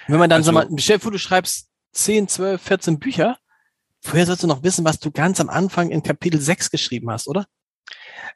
wenn 0.08 0.20
man 0.20 0.30
dann, 0.30 0.42
also, 0.42 0.52
sag 0.52 0.70
mal, 0.70 0.76
dir 0.76 0.98
du 0.98 1.18
schreibst 1.18 1.70
10, 1.94 2.28
12, 2.28 2.62
14 2.62 3.00
Bücher, 3.00 3.38
vorher 4.06 4.26
sollst 4.26 4.44
du 4.44 4.48
noch 4.48 4.64
wissen, 4.64 4.86
was 4.86 5.00
du 5.00 5.12
ganz 5.12 5.40
am 5.40 5.50
Anfang 5.50 5.90
in 5.90 6.04
Kapitel 6.04 6.40
6 6.40 6.72
geschrieben 6.72 7.12
hast, 7.12 7.28
oder? 7.28 7.46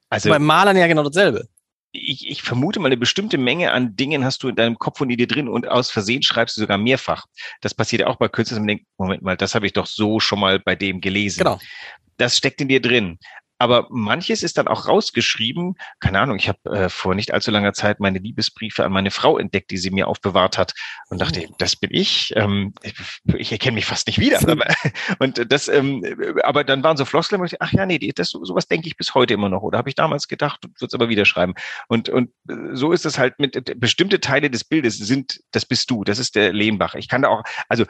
Also 0.09 0.29
beim 0.29 0.43
Malern 0.43 0.77
ja 0.77 0.88
genau 0.88 1.03
dasselbe. 1.03 1.47
Ich, 1.91 2.29
ich 2.29 2.43
vermute 2.43 2.79
mal, 2.79 2.88
eine 2.88 2.97
bestimmte 2.97 3.39
Menge 3.39 3.71
an 3.71 3.95
Dingen 3.95 4.23
hast 4.23 4.43
du 4.43 4.49
in 4.49 4.55
deinem 4.55 4.77
Kopf 4.77 5.01
und 5.01 5.09
in 5.09 5.17
dir 5.17 5.27
drin 5.27 5.47
und 5.47 5.67
aus 5.67 5.89
Versehen 5.89 6.21
schreibst 6.21 6.55
du 6.55 6.61
sogar 6.61 6.77
mehrfach. 6.77 7.25
Das 7.61 7.73
passiert 7.73 8.01
ja 8.01 8.07
auch 8.07 8.17
bei 8.17 8.27
Künstlern, 8.27 8.61
man 8.61 8.67
denkt, 8.67 8.85
Moment 8.97 9.23
mal, 9.23 9.38
das 9.38 9.55
habe 9.55 9.65
ich 9.65 9.73
doch 9.73 9.88
so 9.88 10.19
schon 10.19 10.39
mal 10.39 10.59
bei 10.59 10.75
dem 10.75 11.01
gelesen. 11.01 11.39
Genau 11.39 11.59
das 12.19 12.38
steckt 12.38 12.61
in 12.61 12.67
dir 12.67 12.81
drin. 12.81 13.17
Aber 13.60 13.88
manches 13.89 14.42
ist 14.42 14.58
dann 14.58 14.68
auch 14.68 14.88
rausgeschrieben. 14.88 15.75
Keine 16.00 16.20
Ahnung, 16.20 16.38
ich 16.38 16.48
habe 16.48 16.60
äh, 16.70 16.89
vor 16.89 17.13
nicht 17.13 17.34
allzu 17.34 17.51
langer 17.51 17.74
Zeit 17.74 18.00
meine 18.00 18.20
Liebesbriefe 18.20 18.86
an 18.86 18.92
meine 18.92 19.12
Frau 19.12 19.38
entdeckt, 19.38 19.70
die 19.72 19.78
sie 19.78 19.92
mir 19.92 20.08
aufbewahrt 20.08 20.58
hat. 20.58 20.74
Und 21.10 21.22
dachte, 21.22 21.46
oh. 21.48 21.56
das 21.58 21.75
bin 21.75 21.89
ich. 21.94 22.34
Ähm, 22.36 22.74
ich, 22.82 22.96
ich 23.36 23.51
erkenne 23.51 23.75
mich 23.75 23.86
fast 23.86 24.08
nicht 24.08 24.20
wieder. 24.20 24.39
Aber, 24.50 24.66
und 25.20 25.51
das, 25.51 25.68
ähm, 25.68 26.04
aber 26.44 26.63
dann 26.63 26.84
waren 26.84 26.98
so 26.98 27.06
Floskeln, 27.06 27.42
wo 27.42 27.46
ich, 27.46 27.62
ach 27.62 27.74
ja, 27.74 27.86
nee, 27.86 28.00
das, 28.16 28.30
sowas 28.30 28.68
denke 28.68 28.88
ich 28.88 28.98
bis 28.98 29.13
heute 29.13 29.34
immer 29.34 29.50
noch. 29.50 29.62
Oder 29.62 29.78
habe 29.78 29.89
ich 29.89 29.96
damals 29.96 30.28
gedacht 30.28 30.66
und 30.66 30.80
würde 30.80 30.88
es 30.88 30.94
aber 30.94 31.10
wieder 31.10 31.25
schreiben. 31.25 31.54
Und, 31.88 32.10
und 32.10 32.32
so 32.72 32.92
ist 32.94 33.06
es 33.06 33.20
halt 33.20 33.39
mit 33.39 33.80
bestimmte 33.80 34.20
Teile 34.20 34.50
des 34.50 34.63
Bildes 34.63 34.98
sind, 34.98 35.42
das 35.51 35.66
bist 35.66 35.92
du, 35.92 36.04
das 36.04 36.20
ist 36.20 36.36
der 36.36 36.54
Lehmbach. 36.54 36.96
Ich 36.96 37.08
kann 37.10 37.24
da 37.24 37.30
auch, 37.30 37.44
also 37.68 37.86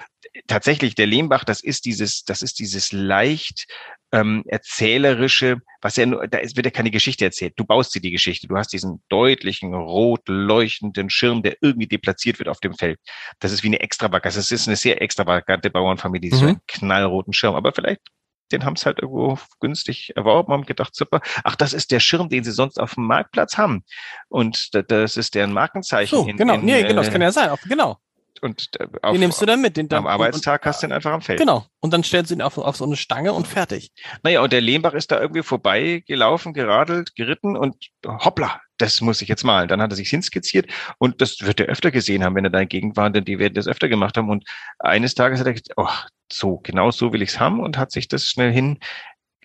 tatsächlich, 0.48 0.96
der 0.96 1.08
Lehmbach, 1.08 1.44
das 1.44 1.62
ist 1.62 1.86
dieses, 1.86 2.24
das 2.24 2.42
ist 2.42 2.60
dieses 2.60 2.92
leicht 2.92 3.68
ähm, 4.12 4.44
erzählerische, 4.48 5.58
was 5.82 5.96
ja 5.96 6.06
nur, 6.06 6.28
da 6.28 6.40
ist, 6.40 6.56
wird 6.56 6.66
ja 6.66 6.72
keine 6.72 6.92
Geschichte 6.92 7.26
erzählt. 7.26 7.54
Du 7.58 7.66
baust 7.66 7.94
dir 7.94 8.02
die 8.02 8.12
Geschichte. 8.12 8.48
Du 8.48 8.56
hast 8.58 8.74
diesen 8.74 9.04
deutlichen, 9.10 9.74
rot 9.74 10.28
leuchtenden 10.28 11.10
Schirm, 11.10 11.44
der 11.44 11.58
irgendwie 11.62 11.88
deplatziert 11.88 12.40
wird 12.40 12.50
auf 12.50 12.60
dem 12.60 12.74
Feld. 12.74 13.00
Das 13.40 13.52
ist 13.52 13.64
wie 13.64 13.68
eine 13.68 13.80
Extravagance. 13.80 14.38
Das 14.38 14.52
ist 14.52 14.68
eine 14.68 14.78
sehr 14.78 15.02
extravagante 15.02 15.70
Bauernfamilie, 15.70 16.30
die 16.30 16.36
mhm. 16.36 16.40
so 16.40 16.48
einen 16.48 16.62
knallroten 16.68 17.34
Schirm. 17.34 17.56
Aber 17.56 17.72
vielleicht 17.72 18.02
den 18.52 18.66
haben 18.66 18.74
es 18.74 18.86
halt 18.86 19.00
irgendwo 19.00 19.38
günstig 19.60 20.14
erworben, 20.16 20.54
haben 20.54 20.66
gedacht, 20.66 20.96
super, 20.96 21.22
ach, 21.44 21.56
das 21.56 21.74
ist 21.74 21.92
der 21.92 22.00
Schirm, 22.00 22.30
den 22.30 22.44
sie 22.44 22.52
sonst 22.52 22.80
auf 22.80 22.96
dem 22.96 23.06
Marktplatz 23.06 23.58
haben. 23.58 23.84
Und 24.28 24.72
das 24.90 25.18
ist 25.18 25.36
deren 25.36 25.54
Markenzeichen. 25.54 26.16
So, 26.16 26.26
genau, 26.26 26.56
in, 26.56 26.66
nee, 26.66 26.82
genau, 26.82 27.02
das 27.02 27.12
kann 27.12 27.22
ja 27.22 27.32
sein, 27.32 27.50
auch, 27.50 27.62
genau. 27.62 27.98
Und 28.42 28.70
äh, 28.80 28.88
auf, 29.02 29.12
den 29.14 29.22
nimmst 29.22 29.42
du 29.42 29.46
dann 29.46 29.62
mit. 29.62 29.78
Den 29.78 29.92
am 29.94 30.08
Arbeitstag 30.08 30.62
und, 30.62 30.66
hast 30.66 30.82
du 30.82 30.88
ihn 30.88 30.94
einfach 30.94 31.12
am 31.12 31.22
Feld. 31.22 31.40
Genau. 31.40 31.66
Und 31.80 31.94
dann 31.94 32.04
stellst 32.04 32.32
du 32.32 32.36
ihn 32.36 32.42
auf, 32.42 32.58
auf 32.58 32.76
so 32.76 32.86
eine 32.86 32.96
Stange 32.96 33.34
und 33.34 33.48
fertig. 33.48 33.92
Naja, 34.24 34.42
und 34.42 34.54
der 34.54 34.62
Lehmbach 34.62 34.94
ist 34.94 35.12
da 35.12 35.20
irgendwie 35.20 35.44
vorbei 35.44 36.04
gelaufen, 36.06 36.54
geradelt, 36.54 37.16
geritten 37.16 37.56
und 37.56 37.76
hoppla, 38.06 38.62
das 38.78 39.02
muss 39.02 39.22
ich 39.22 39.28
jetzt 39.28 39.44
malen. 39.44 39.68
Dann 39.68 39.82
hat 39.82 39.92
er 39.92 39.96
sich 39.96 40.10
hinskizziert 40.10 40.72
und 40.98 41.22
das 41.22 41.42
wird 41.42 41.60
er 41.60 41.68
öfter 41.68 41.92
gesehen 41.92 42.24
haben, 42.24 42.36
wenn 42.36 42.46
er 42.46 42.52
da 42.52 42.60
in 42.60 42.70
Gegend 42.70 42.98
war, 42.98 43.10
denn 43.10 43.26
die 43.26 43.40
werden 43.40 43.54
das 43.54 43.68
öfter 43.68 43.90
gemacht 43.90 44.18
haben. 44.18 44.30
Und 44.30 44.46
eines 44.80 45.16
Tages 45.16 45.40
hat 45.40 45.48
er 45.48 45.54
gesagt, 45.54 45.74
oh, 45.78 45.90
so, 46.32 46.58
genau 46.58 46.92
so 46.92 47.14
will 47.14 47.22
ich's 47.22 47.40
haben 47.40 47.60
und 47.60 47.78
hat 47.78 47.92
sich 47.92 48.08
das 48.08 48.26
schnell 48.26 48.52
hin. 48.52 48.80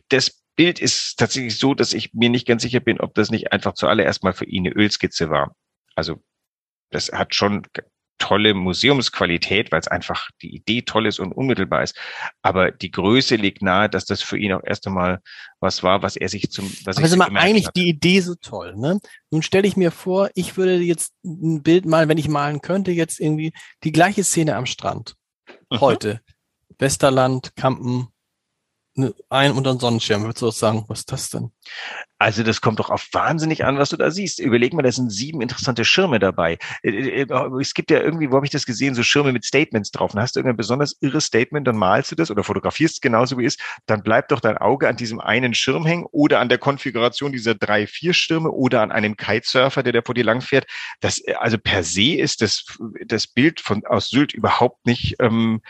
Das 0.09 0.43
Bild 0.57 0.79
ist 0.79 1.17
tatsächlich 1.19 1.59
so, 1.59 1.75
dass 1.75 1.93
ich 1.93 2.15
mir 2.15 2.31
nicht 2.31 2.47
ganz 2.47 2.63
sicher 2.63 2.81
bin, 2.81 3.01
ob 3.01 3.15
das 3.15 3.31
nicht 3.31 3.53
einfach 3.53 3.75
zuallererst 3.75 4.23
mal 4.23 4.33
für 4.33 4.45
ihn 4.45 4.67
eine 4.67 4.75
Ölskizze 4.75 5.31
war. 5.31 5.55
Also 5.97 6.23
das 6.91 7.11
hat 7.11 7.35
schon 7.35 7.63
tolle 8.19 8.55
Museumsqualität, 8.55 9.73
weil 9.73 9.81
es 9.81 9.89
einfach 9.89 10.31
die 10.43 10.55
Idee 10.55 10.83
toll 10.83 11.07
ist 11.07 11.19
und 11.19 11.33
unmittelbar 11.33 11.83
ist. 11.83 11.97
Aber 12.43 12.71
die 12.71 12.91
Größe 12.91 13.37
liegt 13.37 13.63
nahe, 13.63 13.89
dass 13.89 14.05
das 14.05 14.23
für 14.23 14.39
ihn 14.39 14.53
auch 14.53 14.63
erst 14.65 14.87
einmal 14.87 15.21
was 15.61 15.83
war, 15.83 16.03
was 16.03 16.17
er 16.17 16.29
sich 16.29 16.51
zum, 16.51 16.71
was 16.85 16.97
Aber 16.97 17.07
ist 17.07 17.17
mal 17.17 17.31
eigentlich 17.37 17.67
hat. 17.67 17.77
die 17.77 17.89
Idee 17.89 18.21
so 18.21 18.35
toll, 18.35 18.75
ne? 18.77 19.01
Nun 19.31 19.43
stelle 19.43 19.67
ich 19.67 19.77
mir 19.77 19.91
vor, 19.91 20.31
ich 20.35 20.57
würde 20.57 20.77
jetzt 20.77 21.13
ein 21.25 21.63
Bild 21.63 21.87
malen, 21.87 22.09
wenn 22.09 22.19
ich 22.19 22.29
malen 22.29 22.61
könnte, 22.61 22.93
jetzt 22.93 23.21
irgendwie 23.21 23.53
die 23.83 23.93
gleiche 23.93 24.25
Szene 24.25 24.57
am 24.57 24.67
Strand. 24.67 25.15
Mhm. 25.71 25.81
Heute. 25.81 26.21
Westerland, 26.79 27.55
Kampen, 27.57 28.09
ein 29.29 29.53
unter 29.53 29.75
den 29.75 29.81
Sonnenschirm. 29.81 30.23
Würdest 30.23 30.43
du 30.43 30.51
sagen, 30.51 30.85
was 30.89 31.01
ist 31.01 31.13
das 31.13 31.31
denn? 31.31 31.51
Also 32.19 32.43
das 32.43 32.61
kommt 32.61 32.79
doch 32.79 32.91
auf 32.91 33.09
wahnsinnig 33.13 33.65
an, 33.65 33.77
was 33.77 33.91
du 33.91 33.97
da 33.97 34.11
siehst. 34.11 34.39
Überleg 34.39 34.73
mal, 34.73 34.83
da 34.83 34.93
sind 34.93 35.11
sieben 35.11 35.43
interessante 35.43 35.85
Schirme 35.85 36.19
dabei. 36.19 36.59
Äh, 36.83 36.91
äh, 36.91 37.23
äh, 37.23 37.61
es 37.61 37.75
gibt 37.75 37.91
ja 37.91 38.01
irgendwie, 38.01 38.31
wo 38.31 38.37
habe 38.37 38.47
ich 38.47 38.53
das 38.53 38.67
gesehen, 38.67 38.95
so 38.95 39.03
Schirme 39.03 39.33
mit 39.33 39.45
Statements 39.45 39.91
drauf. 39.91 40.13
Dann 40.13 40.23
hast 40.23 40.37
du 40.37 40.41
irgendein 40.41 40.57
besonders 40.57 40.97
irres 41.01 41.27
Statement, 41.27 41.67
dann 41.67 41.77
malst 41.77 42.13
du 42.13 42.17
das 42.17 42.31
oder 42.31 42.45
fotografierst 42.45 42.95
es 42.95 43.01
genauso 43.01 43.37
wie 43.37 43.45
es. 43.45 43.59
Dann 43.87 44.03
bleibt 44.03 44.31
doch 44.31 44.41
dein 44.41 44.57
Auge 44.57 44.89
an 44.89 44.97
diesem 44.97 45.21
einen 45.21 45.55
Schirm 45.55 45.85
hängen 45.85 46.07
oder 46.13 46.41
an 46.41 46.49
der 46.49 46.59
Konfiguration 46.59 47.33
dieser 47.33 47.55
drei, 47.57 47.87
vier 47.87 48.15
Stürme 48.15 48.51
oder 48.53 48.81
an 48.81 48.93
einem 48.93 49.17
Kitesurfer, 49.17 49.83
der 49.83 49.93
da 49.93 50.03
vor 50.03 50.15
dir 50.15 50.25
langfährt. 50.25 50.67
Das, 51.01 51.21
also 51.39 51.59
per 51.59 51.83
se 51.83 52.15
ist 52.15 52.43
das, 52.43 52.65
das 53.05 53.27
Bild 53.27 53.61
von 53.61 53.85
aus 53.87 54.09
Sylt 54.09 54.33
überhaupt 54.33 54.87
nicht, 54.87 55.17
ähm, 55.19 55.63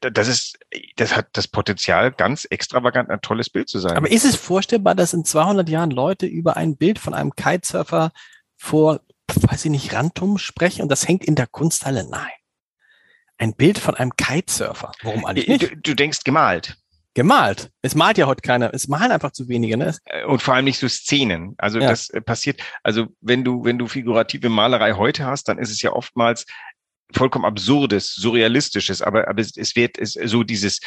das 0.00 0.28
ist, 0.28 0.58
das 0.98 1.14
hat 1.14 1.28
das 1.34 1.46
Potenzial, 1.46 2.10
ganz 2.10 2.44
extravagant 2.44 3.08
ein 3.08 3.20
tolles 3.20 3.50
Bild 3.50 3.68
zu 3.68 3.78
sein. 3.78 3.96
Aber 3.96 4.10
ist 4.10 4.24
es 4.24 4.36
vorstellbar, 4.36 4.94
dass 4.94 5.14
in 5.14 5.24
200 5.24 5.68
Jahren 5.68 5.90
Leute 5.90 6.26
über 6.26 6.56
ein 6.56 6.76
Bild 6.76 6.98
von 6.98 7.14
einem 7.14 7.34
Kitesurfer 7.34 8.10
vor, 8.56 9.00
weiß 9.28 9.64
ich 9.66 9.70
nicht, 9.70 9.94
Rantum 9.94 10.38
sprechen 10.38 10.82
und 10.82 10.88
das 10.88 11.06
hängt 11.06 11.24
in 11.24 11.36
der 11.36 11.46
Kunsthalle? 11.46 12.08
Nein. 12.08 12.30
Ein 13.38 13.54
Bild 13.54 13.78
von 13.78 13.94
einem 13.94 14.16
Kitesurfer. 14.16 14.90
Warum 15.02 15.24
eigentlich 15.24 15.46
nicht? 15.46 15.62
Du, 15.62 15.76
du 15.76 15.94
denkst 15.94 16.24
gemalt. 16.24 16.76
Gemalt. 17.14 17.70
Es 17.82 17.94
malt 17.94 18.18
ja 18.18 18.26
heute 18.26 18.42
keiner. 18.42 18.74
Es 18.74 18.88
malen 18.88 19.12
einfach 19.12 19.30
zu 19.30 19.48
wenige, 19.48 19.76
ne? 19.76 19.96
Äh, 20.04 20.24
und 20.24 20.42
vor 20.42 20.54
allem 20.54 20.64
nicht 20.64 20.78
so 20.78 20.88
Szenen. 20.88 21.54
Also 21.58 21.78
ja. 21.78 21.88
das 21.90 22.10
äh, 22.10 22.20
passiert, 22.20 22.60
also 22.82 23.06
wenn 23.20 23.44
du, 23.44 23.64
wenn 23.64 23.78
du 23.78 23.86
figurative 23.86 24.48
Malerei 24.48 24.92
heute 24.92 25.24
hast, 25.26 25.48
dann 25.48 25.58
ist 25.58 25.70
es 25.70 25.80
ja 25.80 25.92
oftmals 25.92 26.46
vollkommen 27.12 27.44
absurdes, 27.44 28.14
surrealistisches, 28.14 29.02
aber, 29.02 29.28
aber 29.28 29.40
es, 29.40 29.56
es 29.56 29.76
wird 29.76 29.98
es, 29.98 30.12
so 30.12 30.42
dieses, 30.42 30.80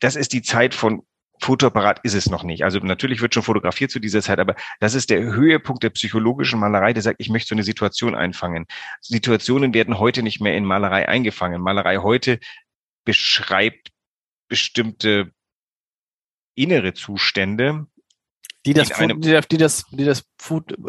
das 0.00 0.16
ist 0.16 0.32
die 0.32 0.42
Zeit 0.42 0.74
von 0.74 1.02
Fotoapparat 1.40 2.00
ist 2.02 2.14
es 2.14 2.30
noch 2.30 2.44
nicht. 2.44 2.64
Also 2.64 2.78
natürlich 2.78 3.20
wird 3.20 3.34
schon 3.34 3.42
fotografiert 3.42 3.90
zu 3.90 3.98
dieser 3.98 4.22
Zeit, 4.22 4.38
aber 4.38 4.54
das 4.80 4.94
ist 4.94 5.10
der 5.10 5.20
Höhepunkt 5.20 5.82
der 5.82 5.90
psychologischen 5.90 6.58
Malerei, 6.58 6.92
der 6.92 7.02
sagt, 7.02 7.20
ich 7.20 7.28
möchte 7.28 7.48
so 7.48 7.54
eine 7.54 7.62
Situation 7.62 8.14
einfangen. 8.14 8.66
Situationen 9.00 9.74
werden 9.74 9.98
heute 9.98 10.22
nicht 10.22 10.40
mehr 10.40 10.56
in 10.56 10.64
Malerei 10.64 11.08
eingefangen. 11.08 11.60
Malerei 11.60 11.98
heute 11.98 12.38
beschreibt 13.04 13.90
bestimmte 14.48 15.30
innere 16.54 16.94
Zustände, 16.94 17.86
die 18.66 18.74
das, 18.74 18.88
die, 18.88 19.06
die, 19.20 19.56
das, 19.56 19.84
die 19.90 20.04
das, 20.04 20.24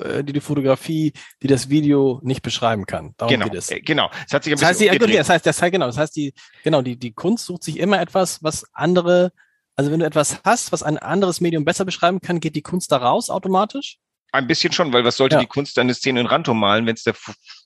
äh, 0.02 0.24
die 0.24 0.34
die 0.34 0.42
Fotografie, 0.42 1.14
die 1.42 1.48
das 1.48 1.70
Video 1.70 2.20
nicht 2.24 2.42
beschreiben 2.42 2.86
kann. 2.86 3.14
Darum 3.18 3.32
genau, 3.32 3.46
geht 3.46 3.56
es. 3.56 3.72
Äh, 3.72 3.82
genau. 3.82 4.10
Das 4.24 4.34
hat 4.34 4.44
sich 4.44 4.54
ein 4.54 4.60
das 4.60 4.70
heißt, 4.70 4.82
die, 4.82 4.88
das 4.88 5.30
heißt, 5.30 5.46
das 5.46 5.62
heißt, 5.62 5.72
genau, 5.72 5.86
das 5.86 5.98
heißt, 5.98 6.16
die, 6.16 6.34
genau, 6.64 6.82
die, 6.82 6.98
die 6.98 7.14
Kunst 7.14 7.46
sucht 7.46 7.64
sich 7.64 7.78
immer 7.78 8.02
etwas, 8.02 8.44
was 8.44 8.66
andere 8.74 9.32
also 9.78 9.92
wenn 9.92 10.00
du 10.00 10.08
etwas 10.08 10.42
hast, 10.44 10.72
was 10.72 10.82
ein 10.82 10.98
anderes 10.98 11.40
Medium 11.40 11.64
besser 11.64 11.86
beschreiben 11.86 12.20
kann, 12.20 12.40
geht 12.40 12.56
die 12.56 12.64
Kunst 12.64 12.92
da 12.92 12.98
raus 12.98 13.30
automatisch? 13.30 14.00
Ein 14.32 14.48
bisschen 14.48 14.74
schon, 14.74 14.92
weil 14.92 15.06
was 15.06 15.18
sollte 15.18 15.36
ja. 15.36 15.40
die 15.40 15.48
Kunst 15.48 15.78
eine 15.78 15.94
Szene 15.94 16.20
in 16.20 16.26
Rantum 16.26 16.60
malen, 16.60 16.88
wenn 16.88 16.96
es 16.96 17.04
der 17.04 17.16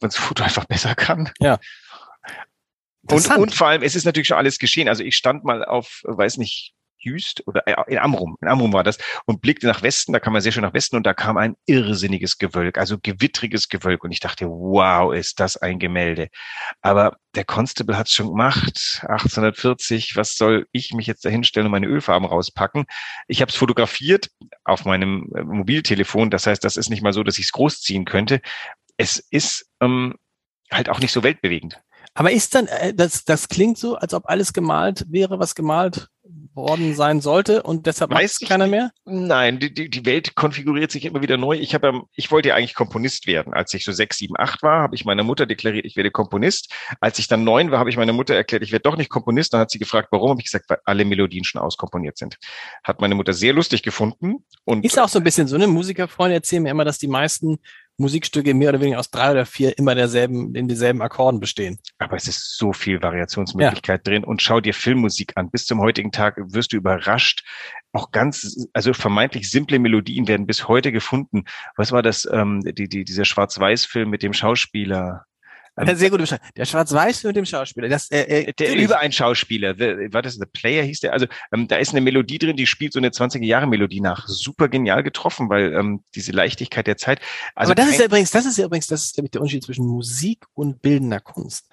wenn's 0.01 0.17
Foto 0.17 0.43
einfach 0.43 0.65
besser 0.65 0.93
kann? 0.93 1.31
Ja. 1.39 1.57
Und, 3.09 3.37
und 3.37 3.55
vor 3.55 3.67
allem, 3.67 3.81
es 3.81 3.95
ist 3.95 4.03
natürlich 4.03 4.27
schon 4.27 4.37
alles 4.37 4.59
geschehen. 4.59 4.87
Also 4.89 5.03
ich 5.03 5.15
stand 5.15 5.43
mal 5.43 5.63
auf, 5.63 6.01
weiß 6.03 6.37
nicht, 6.37 6.73
Jüst 7.03 7.43
oder 7.47 7.67
äh, 7.67 7.75
in 7.87 7.97
Amrum, 7.97 8.37
in 8.41 8.47
Amrum 8.47 8.73
war 8.73 8.83
das 8.83 8.97
und 9.25 9.41
blickte 9.41 9.67
nach 9.67 9.81
Westen, 9.81 10.13
da 10.13 10.19
kam 10.19 10.33
man 10.33 10.41
sehr 10.41 10.51
schön 10.51 10.63
nach 10.63 10.73
Westen 10.73 10.95
und 10.95 11.05
da 11.05 11.13
kam 11.13 11.37
ein 11.37 11.55
irrsinniges 11.65 12.37
Gewölk, 12.37 12.77
also 12.77 12.97
gewittriges 13.01 13.69
Gewölk 13.69 14.03
und 14.03 14.11
ich 14.11 14.19
dachte, 14.19 14.47
wow, 14.47 15.13
ist 15.13 15.39
das 15.39 15.57
ein 15.57 15.79
Gemälde. 15.79 16.29
Aber 16.81 17.17
der 17.35 17.45
Constable 17.45 17.97
hat 17.97 18.07
es 18.07 18.13
schon 18.13 18.27
gemacht, 18.27 18.99
1840, 19.03 20.15
was 20.15 20.35
soll 20.35 20.67
ich 20.71 20.93
mich 20.93 21.07
jetzt 21.07 21.25
da 21.25 21.29
hinstellen 21.29 21.67
und 21.67 21.71
meine 21.71 21.87
Ölfarben 21.87 22.27
rauspacken? 22.27 22.85
Ich 23.27 23.41
habe 23.41 23.49
es 23.49 23.55
fotografiert 23.55 24.29
auf 24.63 24.85
meinem 24.85 25.29
äh, 25.35 25.43
Mobiltelefon, 25.43 26.29
das 26.29 26.47
heißt, 26.47 26.63
das 26.63 26.77
ist 26.77 26.89
nicht 26.89 27.01
mal 27.01 27.13
so, 27.13 27.23
dass 27.23 27.37
ich 27.37 27.45
es 27.45 27.51
großziehen 27.51 28.05
könnte. 28.05 28.41
Es 28.97 29.17
ist 29.17 29.69
ähm, 29.81 30.15
halt 30.71 30.89
auch 30.89 30.99
nicht 30.99 31.11
so 31.11 31.23
weltbewegend. 31.23 31.81
Aber 32.13 32.31
ist 32.31 32.55
dann, 32.55 32.67
äh, 32.67 32.93
das, 32.93 33.23
das 33.23 33.47
klingt 33.47 33.77
so, 33.77 33.95
als 33.95 34.13
ob 34.13 34.27
alles 34.27 34.53
gemalt 34.53 35.05
wäre, 35.09 35.39
was 35.39 35.55
gemalt 35.55 36.09
worden 36.53 36.93
sein 36.95 37.21
sollte 37.21 37.63
und 37.63 37.85
deshalb 37.85 38.11
weiß 38.11 38.39
keiner 38.39 38.67
mehr? 38.67 38.91
Nein, 39.05 39.59
die, 39.59 39.73
die, 39.73 39.89
die 39.89 40.05
Welt 40.05 40.35
konfiguriert 40.35 40.91
sich 40.91 41.05
immer 41.05 41.21
wieder 41.21 41.37
neu. 41.37 41.55
Ich 41.55 41.73
habe, 41.73 42.01
ich 42.15 42.31
wollte 42.31 42.49
ja 42.49 42.55
eigentlich 42.55 42.73
Komponist 42.73 43.27
werden. 43.27 43.53
Als 43.53 43.73
ich 43.73 43.85
so 43.85 43.91
sechs, 43.91 44.17
sieben, 44.17 44.35
acht 44.37 44.61
war, 44.63 44.81
habe 44.81 44.95
ich 44.95 45.05
meiner 45.05 45.23
Mutter 45.23 45.45
deklariert, 45.45 45.85
ich 45.85 45.95
werde 45.95 46.11
Komponist. 46.11 46.73
Als 46.99 47.19
ich 47.19 47.27
dann 47.27 47.43
neun 47.43 47.71
war, 47.71 47.79
habe 47.79 47.89
ich 47.89 47.97
meiner 47.97 48.13
Mutter 48.13 48.35
erklärt, 48.35 48.63
ich 48.63 48.71
werde 48.71 48.83
doch 48.83 48.97
nicht 48.97 49.09
Komponist. 49.09 49.53
Dann 49.53 49.61
hat 49.61 49.71
sie 49.71 49.79
gefragt, 49.79 50.09
warum? 50.11 50.31
Habe 50.31 50.41
ich 50.41 50.45
gesagt, 50.45 50.69
weil 50.69 50.79
alle 50.85 51.05
Melodien 51.05 51.43
schon 51.43 51.61
auskomponiert 51.61 52.17
sind. 52.17 52.37
Hat 52.83 52.99
meine 52.99 53.15
Mutter 53.15 53.33
sehr 53.33 53.53
lustig 53.53 53.83
gefunden. 53.83 54.45
Und 54.65 54.83
ist 54.85 54.99
auch 54.99 55.09
so 55.09 55.19
ein 55.19 55.23
bisschen 55.23 55.47
so, 55.47 55.55
eine 55.55 55.67
Musikerfreunde 55.67 56.35
erzählen 56.35 56.63
mir 56.63 56.71
immer, 56.71 56.85
dass 56.85 56.97
die 56.97 57.07
meisten 57.07 57.59
Musikstücke 57.97 58.53
mehr 58.53 58.69
oder 58.69 58.81
weniger 58.81 58.99
aus 58.99 59.11
drei 59.11 59.31
oder 59.31 59.45
vier 59.45 59.77
immer 59.77 59.95
derselben, 59.95 60.55
in 60.55 60.67
dieselben 60.67 61.01
Akkorden 61.01 61.39
bestehen. 61.39 61.79
Aber 61.99 62.15
es 62.15 62.27
ist 62.27 62.57
so 62.57 62.73
viel 62.73 63.01
Variationsmöglichkeit 63.01 64.07
ja. 64.07 64.11
drin 64.11 64.23
und 64.23 64.41
schau 64.41 64.59
dir 64.59 64.73
Filmmusik 64.73 65.33
an. 65.35 65.51
Bis 65.51 65.65
zum 65.65 65.79
heutigen 65.79 66.11
Tag 66.11 66.37
wirst 66.37 66.73
du 66.73 66.77
überrascht. 66.77 67.43
Auch 67.93 68.11
ganz, 68.11 68.67
also 68.73 68.93
vermeintlich 68.93 69.51
simple 69.51 69.79
Melodien 69.79 70.27
werden 70.27 70.47
bis 70.47 70.67
heute 70.67 70.91
gefunden. 70.91 71.43
Was 71.75 71.91
war 71.91 72.01
das, 72.01 72.27
ähm, 72.31 72.61
die, 72.61 72.87
die, 72.87 73.03
dieser 73.03 73.25
Schwarz-Weiß-Film 73.25 74.09
mit 74.09 74.23
dem 74.23 74.33
Schauspieler? 74.33 75.25
Ähm, 75.77 75.95
sehr 75.95 76.09
gute 76.09 76.23
Beschreibung. 76.23 76.47
Der 76.57 76.65
Schwarz-Weiß 76.65 77.23
mit 77.23 77.35
dem 77.35 77.45
Schauspieler. 77.45 77.87
Das, 77.87 78.11
äh, 78.11 78.21
äh, 78.21 78.53
der 78.53 78.75
über 78.75 78.99
ein 78.99 79.11
Schauspieler. 79.11 79.75
The, 79.75 80.13
war 80.13 80.21
das 80.21 80.35
The 80.35 80.45
Player 80.45 80.83
hieß 80.83 80.99
der? 80.99 81.13
Also 81.13 81.27
ähm, 81.53 81.67
da 81.67 81.77
ist 81.77 81.91
eine 81.91 82.01
Melodie 82.01 82.39
drin, 82.39 82.57
die 82.57 82.67
spielt 82.67 82.93
so 82.93 82.99
eine 82.99 83.09
20er 83.09 83.45
Jahre 83.45 83.67
Melodie 83.67 84.01
nach. 84.01 84.27
Super 84.27 84.67
genial 84.67 85.03
getroffen, 85.03 85.49
weil 85.49 85.73
ähm, 85.73 86.03
diese 86.13 86.33
Leichtigkeit 86.33 86.87
der 86.87 86.97
Zeit. 86.97 87.21
Also 87.55 87.71
Aber 87.71 87.81
das 87.81 87.91
ist 87.91 87.99
ja 87.99 88.05
übrigens, 88.05 88.31
das 88.31 88.45
ist 88.45 88.57
ja 88.57 88.65
übrigens, 88.65 88.87
das 88.87 89.03
ist 89.05 89.17
nämlich 89.17 89.31
der 89.31 89.41
Unterschied 89.41 89.63
zwischen 89.63 89.87
Musik 89.87 90.45
und 90.53 90.81
bildender 90.81 91.21
Kunst. 91.21 91.69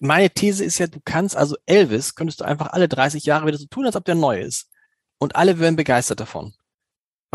Meine 0.00 0.30
These 0.30 0.64
ist 0.64 0.78
ja, 0.78 0.86
du 0.86 1.00
kannst 1.04 1.36
also 1.36 1.56
Elvis 1.66 2.14
könntest 2.14 2.40
du 2.40 2.44
einfach 2.44 2.68
alle 2.68 2.88
30 2.88 3.24
Jahre 3.24 3.46
wieder 3.46 3.58
so 3.58 3.66
tun, 3.66 3.86
als 3.86 3.96
ob 3.96 4.04
der 4.04 4.14
neu 4.14 4.40
ist. 4.40 4.70
Und 5.18 5.36
alle 5.36 5.58
wären 5.58 5.76
begeistert 5.76 6.20
davon 6.20 6.54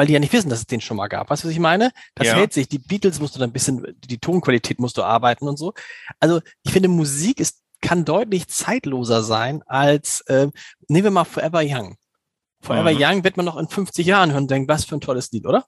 weil 0.01 0.07
die 0.07 0.13
ja 0.13 0.19
nicht 0.19 0.33
wissen, 0.33 0.49
dass 0.49 0.61
es 0.61 0.65
den 0.65 0.81
schon 0.81 0.97
mal 0.97 1.09
gab. 1.09 1.29
Weißt 1.29 1.43
du, 1.43 1.47
was 1.47 1.53
ich 1.53 1.59
meine? 1.59 1.91
Das 2.15 2.25
ja. 2.25 2.33
hält 2.33 2.53
sich. 2.53 2.67
Die 2.67 2.79
Beatles 2.79 3.19
musst 3.19 3.35
du 3.35 3.39
dann 3.39 3.51
ein 3.51 3.53
bisschen, 3.53 3.85
die 4.03 4.17
Tonqualität 4.17 4.79
musst 4.79 4.97
du 4.97 5.03
arbeiten 5.03 5.47
und 5.47 5.57
so. 5.57 5.75
Also 6.19 6.41
ich 6.63 6.71
finde, 6.71 6.89
Musik 6.89 7.39
ist, 7.39 7.61
kann 7.81 8.03
deutlich 8.03 8.47
zeitloser 8.47 9.21
sein 9.21 9.61
als, 9.67 10.21
äh, 10.21 10.47
nehmen 10.87 11.03
wir 11.03 11.11
mal 11.11 11.23
Forever 11.23 11.61
Young. 11.63 11.97
Forever 12.61 12.91
mhm. 12.91 12.97
Young 12.99 13.23
wird 13.23 13.37
man 13.37 13.45
noch 13.45 13.57
in 13.57 13.67
50 13.67 14.03
Jahren 14.03 14.31
hören 14.31 14.45
und 14.45 14.49
denken, 14.49 14.67
was 14.67 14.85
für 14.85 14.95
ein 14.95 15.01
tolles 15.01 15.31
Lied, 15.31 15.45
oder? 15.45 15.65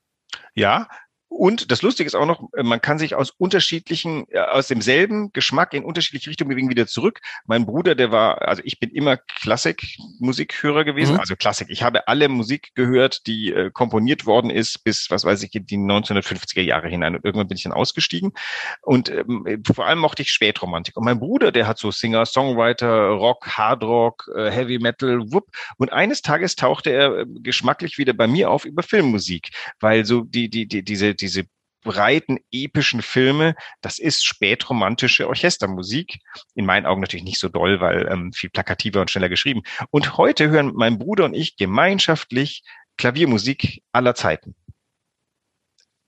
Ja, 0.56 0.88
Und 1.36 1.72
das 1.72 1.82
Lustige 1.82 2.06
ist 2.08 2.16
auch 2.16 2.28
noch, 2.28 2.44
äh, 2.54 2.64
man 2.64 2.80
kann 2.82 3.00
sich 3.00 3.16
aus 3.16 3.32
unterschiedlichen, 3.32 4.26
äh, 4.30 4.40
aus 4.40 4.68
demselben 4.68 5.32
Geschmack 5.34 5.74
in 5.74 5.84
unterschiedliche 5.84 6.30
Richtungen 6.30 6.50
bewegen, 6.50 6.70
wieder 6.70 6.86
zurück. 6.86 7.22
Mein 7.46 7.66
Bruder, 7.66 7.96
der 7.96 8.12
war, 8.12 8.42
also 8.44 8.62
ich 8.66 8.80
bin 8.80 8.92
immer 8.92 9.18
Klassik-Musikhörer 9.18 10.84
gewesen, 10.84 11.14
mhm. 11.14 11.20
also 11.20 11.36
Klassik. 11.36 11.68
Ich 11.70 11.82
habe 11.82 12.08
alle 12.08 12.30
Musik 12.30 12.72
gehört, 12.76 13.26
die 13.26 13.52
äh, 13.52 13.72
komponiert 13.72 14.26
worden 14.28 14.52
ist 14.52 14.84
bis, 14.84 15.10
was 15.10 15.26
weiß 15.26 15.42
ich, 15.44 15.52
die 15.52 15.78
1950er 15.78 16.62
Jahre 16.62 16.88
hinein. 16.88 17.16
Und 17.16 17.26
irgendwann 17.26 17.48
bin 17.48 17.58
ich 17.58 17.64
dann 17.64 17.74
ausgestiegen. 17.74 18.34
Und 18.82 19.10
ähm, 19.10 19.64
vor 19.74 19.88
allem 19.88 20.00
mochte 20.00 20.22
ich 20.22 20.32
Spätromantik. 20.32 20.96
Und 20.98 21.06
mein 21.06 21.20
Bruder, 21.20 21.52
der 21.52 21.68
hat 21.68 21.80
so 21.80 21.90
Singer, 21.90 22.26
Songwriter, 22.26 23.08
Rock, 23.08 23.48
Hardrock, 23.48 24.30
äh, 24.36 24.52
Heavy 24.52 24.78
Metal, 24.78 25.20
wupp. 25.32 25.48
Und 25.78 25.92
eines 25.92 26.22
Tages 26.22 26.56
tauchte 26.56 26.92
er 26.92 27.20
äh, 27.20 27.26
geschmacklich 27.28 27.98
wieder 27.98 28.14
bei 28.14 28.28
mir 28.28 28.52
auf 28.52 28.66
über 28.66 28.84
Filmmusik, 28.84 29.50
weil 29.80 30.06
so 30.06 30.22
die, 30.22 30.50
die, 30.50 30.68
die, 30.68 30.84
diese, 30.84 31.16
diese 31.24 31.46
breiten, 31.84 32.40
epischen 32.52 33.02
Filme, 33.02 33.56
das 33.82 34.00
ist 34.00 34.26
spätromantische 34.26 35.28
Orchestermusik. 35.28 36.20
In 36.56 36.66
meinen 36.66 36.86
Augen 36.86 37.02
natürlich 37.02 37.26
nicht 37.26 37.40
so 37.40 37.50
doll, 37.50 37.82
weil 37.82 38.08
ähm, 38.10 38.32
viel 38.34 38.50
plakativer 38.50 39.02
und 39.02 39.12
schneller 39.12 39.30
geschrieben. 39.30 39.64
Und 39.90 40.18
heute 40.18 40.50
hören 40.50 40.72
mein 40.74 40.98
Bruder 40.98 41.26
und 41.26 41.34
ich 41.34 41.58
gemeinschaftlich 41.58 42.64
Klaviermusik 42.98 43.84
aller 43.92 44.16
Zeiten. 44.16 44.56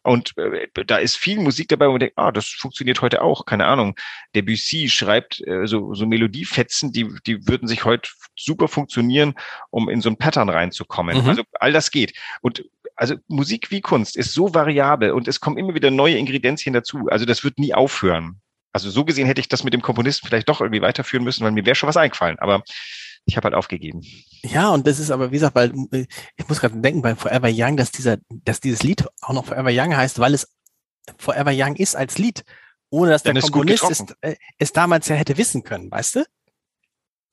Und 0.05 0.37
äh, 0.37 0.67
da 0.85 0.97
ist 0.97 1.17
viel 1.17 1.39
Musik 1.39 1.67
dabei, 1.67 1.87
wo 1.87 1.91
man 1.93 1.99
denkt, 1.99 2.17
ah, 2.17 2.31
das 2.31 2.47
funktioniert 2.47 3.01
heute 3.01 3.23
auch. 3.23 3.45
Keine 3.45 3.65
Ahnung. 3.65 3.95
Debussy 4.35 4.87
schreibt 4.87 5.45
äh, 5.47 5.65
so, 5.65 5.95
so 5.95 6.05
Melodiefetzen, 6.05 6.91
die, 6.91 7.09
die 7.25 7.47
würden 7.47 7.67
sich 7.67 7.85
heute 7.85 8.11
super 8.35 8.67
funktionieren, 8.67 9.33
um 9.71 9.89
in 9.89 10.01
so 10.01 10.09
ein 10.09 10.17
Pattern 10.17 10.49
reinzukommen. 10.49 11.23
Mhm. 11.23 11.29
Also 11.29 11.43
all 11.53 11.73
das 11.73 11.89
geht. 11.89 12.13
Und 12.41 12.63
also 12.95 13.15
Musik 13.27 13.71
wie 13.71 13.81
Kunst 13.81 14.15
ist 14.15 14.33
so 14.33 14.53
variabel 14.53 15.11
und 15.11 15.27
es 15.27 15.39
kommen 15.39 15.57
immer 15.57 15.75
wieder 15.75 15.91
neue 15.91 16.17
Ingredienzien 16.17 16.73
dazu. 16.73 17.07
Also 17.09 17.25
das 17.25 17.43
wird 17.43 17.59
nie 17.59 17.73
aufhören. 17.73 18.41
Also 18.71 18.89
so 18.89 19.05
gesehen 19.05 19.27
hätte 19.27 19.41
ich 19.41 19.47
das 19.47 19.63
mit 19.63 19.73
dem 19.73 19.81
Komponisten 19.81 20.27
vielleicht 20.27 20.49
doch 20.49 20.61
irgendwie 20.61 20.81
weiterführen 20.81 21.23
müssen, 21.23 21.43
weil 21.43 21.51
mir 21.51 21.65
wäre 21.65 21.75
schon 21.75 21.87
was 21.87 21.97
eingefallen. 21.97 22.39
Aber 22.39 22.63
ich 23.25 23.37
habe 23.37 23.45
halt 23.45 23.55
aufgegeben. 23.55 24.01
Ja, 24.43 24.69
und 24.69 24.85
das 24.85 24.99
ist 24.99 25.11
aber, 25.11 25.31
wie 25.31 25.35
gesagt, 25.35 25.55
weil 25.55 25.73
äh, 25.91 26.05
ich 26.37 26.47
muss 26.47 26.59
gerade 26.59 26.79
denken 26.79 27.01
bei 27.01 27.15
Forever 27.15 27.49
Young, 27.51 27.77
dass 27.77 27.91
dieser, 27.91 28.17
dass 28.29 28.59
dieses 28.59 28.83
Lied 28.83 29.05
auch 29.21 29.33
noch 29.33 29.45
Forever 29.45 29.71
Young 29.71 29.95
heißt, 29.95 30.19
weil 30.19 30.33
es 30.33 30.47
Forever 31.17 31.51
Young 31.53 31.75
ist 31.75 31.95
als 31.95 32.17
Lied, 32.17 32.43
ohne 32.89 33.11
dass 33.11 33.23
Dann 33.23 33.35
der 33.35 33.43
Komponist 33.43 33.89
es, 33.89 34.05
äh, 34.21 34.35
es 34.57 34.73
damals 34.73 35.07
ja 35.07 35.15
hätte 35.15 35.37
wissen 35.37 35.63
können, 35.63 35.89
weißt 35.89 36.17
du? 36.17 36.25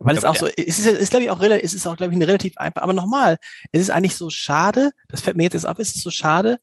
Weil 0.04 0.16
es 0.16 0.24
auch 0.24 0.36
so, 0.36 0.46
es 0.46 0.78
ist, 0.78 0.86
ist 0.86 1.10
glaube 1.10 1.24
ich 1.24 1.30
auch 1.30 1.40
relativ, 1.40 1.64
es 1.64 1.74
ist 1.74 1.86
auch 1.86 1.96
glaube 1.96 2.12
ich 2.12 2.16
eine 2.16 2.26
relativ 2.26 2.56
einfach, 2.56 2.82
aber 2.82 2.92
nochmal, 2.92 3.38
es 3.72 3.80
ist 3.80 3.90
eigentlich 3.90 4.16
so 4.16 4.30
schade, 4.30 4.90
das 5.08 5.20
fällt 5.20 5.36
mir 5.36 5.44
jetzt 5.44 5.54
erst 5.54 5.66
ab, 5.66 5.78
es 5.78 5.94
ist 5.94 6.02
so 6.02 6.10
schade, 6.10 6.58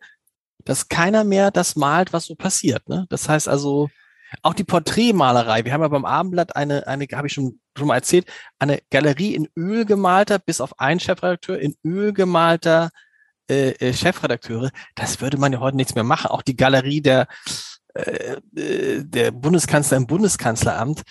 dass 0.65 0.89
keiner 0.89 1.23
mehr 1.23 1.51
das 1.51 1.75
malt, 1.75 2.13
was 2.13 2.25
so 2.25 2.35
passiert, 2.35 2.87
ne? 2.89 3.05
Das 3.09 3.29
heißt 3.29 3.47
also, 3.47 3.89
auch 4.43 4.53
die 4.53 4.63
Porträtmalerei. 4.63 5.65
Wir 5.65 5.73
haben 5.73 5.81
ja 5.81 5.87
beim 5.87 6.05
Abendblatt 6.05 6.55
eine, 6.55 6.85
eine, 6.87 7.07
habe 7.13 7.27
ich 7.27 7.33
schon, 7.33 7.59
schon 7.75 7.87
mal 7.87 7.95
erzählt, 7.95 8.27
eine 8.59 8.79
Galerie 8.91 9.33
in 9.33 9.47
Öl 9.55 9.85
gemalter, 9.85 10.39
bis 10.39 10.61
auf 10.61 10.79
einen 10.79 10.99
Chefredakteur, 10.99 11.59
in 11.59 11.75
Öl 11.83 12.13
gemalter 12.13 12.91
äh, 13.49 13.71
äh, 13.71 13.93
Chefredakteure. 13.93 14.69
Das 14.95 15.21
würde 15.21 15.37
man 15.37 15.53
ja 15.53 15.59
heute 15.59 15.77
nichts 15.77 15.95
mehr 15.95 16.03
machen. 16.03 16.27
Auch 16.27 16.43
die 16.43 16.55
Galerie 16.55 17.01
der, 17.01 17.27
äh, 17.95 18.37
äh 18.55 19.03
der 19.03 19.31
Bundeskanzler 19.31 19.97
im 19.97 20.07
Bundeskanzleramt 20.07 21.01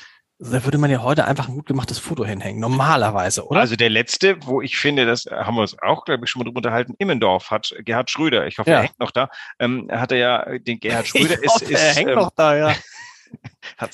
da 0.41 0.65
würde 0.65 0.79
man 0.79 0.91
ja 0.91 1.03
heute 1.03 1.25
einfach 1.25 1.49
ein 1.49 1.55
gut 1.55 1.67
gemachtes 1.67 1.99
Foto 1.99 2.25
hinhängen, 2.25 2.61
normalerweise, 2.61 3.47
oder? 3.47 3.59
Also 3.59 3.75
der 3.75 3.91
letzte, 3.91 4.37
wo 4.47 4.63
ich 4.63 4.77
finde, 4.77 5.05
das 5.05 5.27
haben 5.27 5.57
wir 5.57 5.63
uns 5.63 5.77
auch, 5.83 6.05
glaube 6.05 6.25
ich, 6.25 6.31
schon 6.31 6.41
mal 6.41 6.45
drüber 6.45 6.59
unterhalten, 6.59 6.95
Immendorf 6.99 7.51
hat 7.51 7.75
Gerhard 7.81 8.09
Schröder, 8.09 8.47
ich 8.47 8.59
hoffe, 8.59 8.71
ja. 8.71 8.77
er 8.77 8.83
hängt 8.85 9.01
noch 9.01 9.11
da, 9.11 9.31
ähm, 9.59 9.89
hat 9.91 10.13
er 10.13 10.19
ja, 10.19 10.59
den 10.59 10.79
Gerhard 10.79 11.09
Schröder 11.09 11.35
ich 11.35 11.43
ist, 11.43 11.55
hoffe, 11.55 11.65
ist. 11.65 11.83
Er 11.83 11.95
hängt 11.95 12.11
ähm, 12.11 12.17
noch 12.17 12.31
da, 12.31 12.57
ja. 12.57 12.75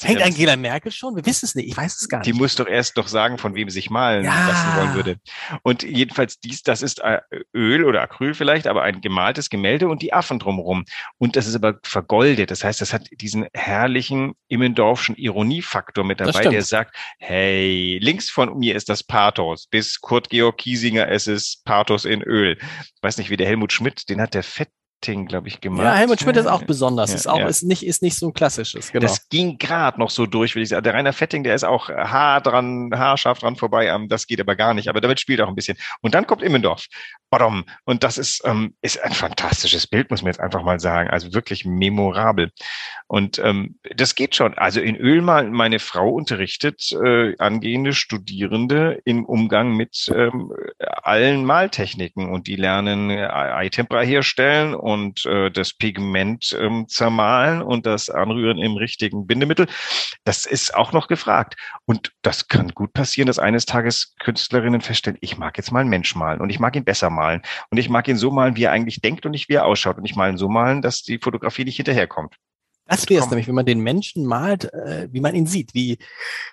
Hängt 0.03 0.23
Angela 0.23 0.57
Merkel 0.57 0.93
schon? 0.93 1.17
Wir 1.17 1.27
wissen 1.27 1.47
es 1.47 1.55
nicht. 1.55 1.69
Ich 1.69 1.77
weiß 1.77 2.01
es 2.01 2.09
gar 2.09 2.19
nicht. 2.19 2.27
Die 2.27 2.33
muss 2.33 2.55
doch 2.55 2.67
erst 2.67 2.97
noch 2.97 3.09
sagen, 3.09 3.39
von 3.39 3.55
wem 3.55 3.69
sie 3.69 3.75
sich 3.75 3.91
malen 3.91 4.25
ja. 4.25 4.49
lassen 4.49 4.77
wollen 4.77 4.95
würde. 4.95 5.17
Und 5.63 5.83
jedenfalls 5.83 6.41
dies, 6.41 6.63
das 6.63 6.83
ist 6.83 7.01
äh, 7.01 7.21
Öl 7.55 7.85
oder 7.85 8.03
Acryl 8.03 8.35
vielleicht, 8.35 8.67
aber 8.67 8.83
ein 8.83 9.01
gemaltes 9.01 9.51
Gemälde 9.51 9.89
und 9.89 10.03
die 10.03 10.13
Affen 10.13 10.39
drumherum. 10.39 10.85
Und 11.19 11.37
das 11.37 11.47
ist 11.47 11.55
aber 11.55 11.79
vergoldet. 11.83 12.51
Das 12.51 12.65
heißt, 12.65 12.81
das 12.81 12.93
hat 12.93 13.09
diesen 13.13 13.47
herrlichen 13.53 14.35
Immendorfschen 14.49 15.17
Ironiefaktor 15.17 16.05
mit 16.05 16.21
dabei, 16.21 16.45
der 16.47 16.63
sagt, 16.63 16.97
hey, 17.19 17.99
links 18.01 18.31
von 18.31 18.59
mir 18.59 18.77
ist 18.77 18.89
das 18.89 19.03
Pathos. 19.03 19.67
Bis 19.67 20.01
Kurt 20.01 20.31
Georg 20.31 20.59
Kiesinger, 20.59 21.09
es 21.09 21.27
ist 21.27 21.65
Pathos 21.65 22.05
in 22.05 22.23
Öl. 22.23 22.57
Ich 22.61 23.03
weiß 23.03 23.19
nicht, 23.19 23.31
wie 23.31 23.37
der 23.37 23.47
Helmut 23.47 23.73
Schmidt, 23.73 24.09
den 24.09 24.21
hat 24.21 24.35
der 24.35 24.43
Fett 24.43 24.71
glaube 25.01 25.49
ich, 25.49 25.61
gemacht. 25.61 25.85
Ja, 25.85 25.95
Helmut 25.95 26.21
Schmidt 26.21 26.37
ist 26.37 26.47
auch 26.47 26.63
besonders. 26.63 27.11
Ja, 27.11 27.17
ist 27.17 27.27
auch 27.27 27.39
ja. 27.39 27.47
ist 27.47 27.63
nicht 27.63 27.85
ist 27.85 28.03
nicht 28.03 28.17
so 28.17 28.29
ein 28.29 28.33
klassisches. 28.33 28.91
Genau. 28.91 29.07
Das 29.07 29.29
ging 29.29 29.59
gerade 29.59 30.01
noch 30.01 30.11
so 30.11 30.27
durch, 30.27 30.55
würde 30.55 30.63
ich 30.63 30.71
sagen. 30.71 30.83
Der 30.83 30.95
Rainer 30.95 31.13
Fetting, 31.13 31.45
der 31.45 31.55
ist 31.55 31.65
auch 31.65 31.89
haar 31.91 32.41
dran, 32.41 32.91
haarscharf 32.95 33.39
dran 33.39 33.57
vorbei. 33.57 33.95
Das 34.09 34.27
geht 34.27 34.41
aber 34.41 34.57
gar 34.57 34.73
nicht. 34.75 34.89
Aber 34.89 35.01
damit 35.01 35.21
spielt 35.21 35.41
auch 35.41 35.49
ein 35.49 35.55
bisschen. 35.55 35.77
Und 36.01 36.15
dann 36.15 36.27
kommt 36.27 36.43
Immendorf. 36.43 36.87
Bottom. 37.31 37.65
Und 37.85 38.03
das 38.05 38.17
ist 38.17 38.43
ähm, 38.45 38.75
ist 38.81 39.03
ein 39.03 39.13
fantastisches 39.13 39.87
Bild, 39.87 40.11
muss 40.11 40.23
man 40.23 40.29
jetzt 40.33 40.41
einfach 40.41 40.63
mal 40.63 40.81
sagen. 40.81 41.11
Also 41.11 41.35
wirklich 41.35 41.65
memorabel. 41.65 42.51
Und 43.07 43.39
ähm, 43.39 43.79
das 43.95 44.15
geht 44.15 44.35
schon. 44.35 44.55
Also 44.55 44.81
in 44.81 44.97
Ölmal 44.97 45.51
meine 45.51 45.81
Frau 45.81 46.11
unterrichtet 46.11 46.93
äh, 46.93 47.35
angehende 47.39 47.93
Studierende 47.93 49.01
im 49.05 49.25
Umgang 49.25 49.77
mit 49.77 50.11
ähm, 50.15 50.53
allen 50.79 51.45
Maltechniken 51.45 52.31
und 52.31 52.47
die 52.47 52.57
lernen 52.57 53.11
äh, 53.11 53.27
Eitempera 53.27 54.01
herstellen 54.01 54.75
und 54.75 54.94
und 54.95 55.27
äh, 55.27 55.51
das 55.51 55.75
Pigment 55.75 56.57
ähm, 56.59 56.87
zermahlen 56.89 57.61
und 57.61 57.85
das 57.85 58.09
Anrühren 58.09 58.59
im 58.59 58.77
richtigen 58.77 59.27
Bindemittel. 59.27 59.67
Das 60.25 60.47
ist 60.47 60.75
auch 60.75 60.93
noch 60.93 61.09
gefragt. 61.09 61.57
Und 61.85 62.13
das 62.23 62.49
kann 62.49 62.69
gut 62.69 62.93
passieren, 62.93 63.27
dass 63.27 63.39
eines 63.39 63.67
Tages 63.67 64.15
Künstlerinnen 64.21 64.81
feststellen, 64.81 65.19
ich 65.21 65.37
mag 65.37 65.59
jetzt 65.59 65.71
mal 65.71 65.81
einen 65.81 65.91
Mensch 65.91 66.15
malen 66.15 66.41
und 66.41 66.49
ich 66.49 66.59
mag 66.59 66.75
ihn 66.77 66.85
besser 66.85 67.11
malen. 67.11 67.43
Und 67.71 67.79
ich 67.79 67.91
mag 67.91 68.09
ihn 68.09 68.17
so 68.17 68.31
malen, 68.31 68.57
wie 68.57 68.65
er 68.65 68.73
eigentlich 68.73 69.03
denkt 69.03 69.27
und 69.27 69.33
nicht 69.33 69.49
wie 69.49 69.55
er 69.55 69.67
ausschaut. 69.67 69.99
Und 69.99 70.07
ich 70.07 70.17
mal 70.17 70.31
ihn 70.31 70.39
so 70.39 70.49
malen, 70.49 70.81
dass 70.81 71.03
die 71.03 71.19
Fotografie 71.19 71.65
nicht 71.65 71.77
hinterherkommt. 71.77 72.37
Das 72.87 73.09
wäre 73.09 73.23
es 73.23 73.31
nämlich, 73.31 73.49
wenn 73.49 73.55
man 73.55 73.65
den 73.65 73.81
Menschen 73.81 74.27
malt, 74.27 74.73
äh, 74.75 75.09
wie 75.11 75.21
man 75.21 75.35
ihn 75.35 75.47
sieht, 75.47 75.73
wie, 75.75 75.99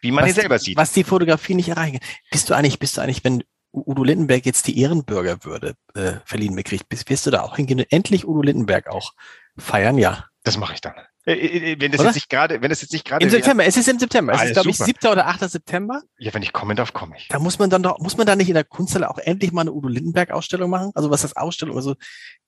wie 0.02 0.12
man 0.12 0.26
ihn 0.26 0.34
selber 0.34 0.60
sieht. 0.60 0.78
Was 0.78 0.94
die 0.94 1.04
Fotografie 1.04 1.56
nicht 1.56 1.70
erreichen 1.70 2.00
kann. 2.00 2.10
Bist 2.32 2.50
du 2.50 2.54
eigentlich, 2.54 2.80
bist 2.80 2.96
du 2.96 3.02
eigentlich, 3.02 3.24
wenn 3.26 3.44
Udo 3.74 4.04
Lindenberg 4.04 4.46
jetzt 4.46 4.68
die 4.68 4.80
Ehrenbürgerwürde 4.80 5.76
äh, 5.94 6.14
verliehen 6.26 6.56
bekriegt, 6.56 6.90
bist, 6.90 7.10
wirst 7.10 7.26
du 7.26 7.32
da 7.32 7.42
auch 7.42 7.56
hingehen 7.56 7.80
und 7.80 7.92
endlich 7.92 8.28
Udo 8.28 8.42
Lindenberg 8.42 8.88
auch 8.88 9.14
feiern? 9.58 9.98
Ja. 9.98 10.26
Das 10.44 10.58
mache 10.58 10.74
ich 10.74 10.82
dann. 10.82 10.96
Äh, 11.26 11.34
äh, 11.34 11.74
äh, 11.74 11.76
wenn 11.80 11.92
das 11.92 12.00
oder? 12.00 12.10
jetzt 12.10 12.16
nicht 12.16 12.30
gerade, 12.30 12.62
wenn 12.62 12.70
das 12.70 12.82
jetzt 12.82 12.94
nicht 12.94 13.06
gerade. 13.06 13.24
Im 13.24 13.30
September, 13.30 13.64
es 13.64 13.78
ist 13.78 13.88
im 13.88 14.00
September. 14.00 14.34
Es 14.34 14.44
ist, 14.44 14.54
glaube 14.54 14.72
ich, 14.72 14.78
7. 14.78 15.08
oder 15.08 15.28
8. 15.28 15.50
September. 15.52 16.02
Ja, 16.18 16.34
wenn 16.34 16.42
ich 16.42 16.52
kommen 16.52 16.76
darf, 16.76 16.94
komme 16.94 17.16
ich. 17.16 17.28
Da 17.28 17.38
muss 17.38 17.60
man 17.60 17.70
dann 17.70 17.84
doch, 17.84 18.00
muss 18.00 18.18
man 18.18 18.26
da 18.26 18.36
nicht 18.36 18.48
in 18.48 18.56
der 18.56 18.64
Kunsthalle 18.64 19.10
auch 19.10 19.20
endlich 19.20 19.52
mal 19.52 19.62
eine 19.62 19.72
Udo 19.72 19.88
Lindenberg-Ausstellung 19.88 20.70
machen? 20.70 20.92
Also 20.96 21.12
was 21.12 21.24
ist 21.24 21.36
das 21.36 21.38
Ausstellung? 21.42 21.76
Also 21.76 21.96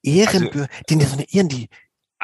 Ehrenbürger, 0.02 0.68
also, 0.70 0.98
die 0.98 1.04
so 1.04 1.12
eine 1.12 1.32
Ehren, 1.32 1.48
die, 1.48 1.68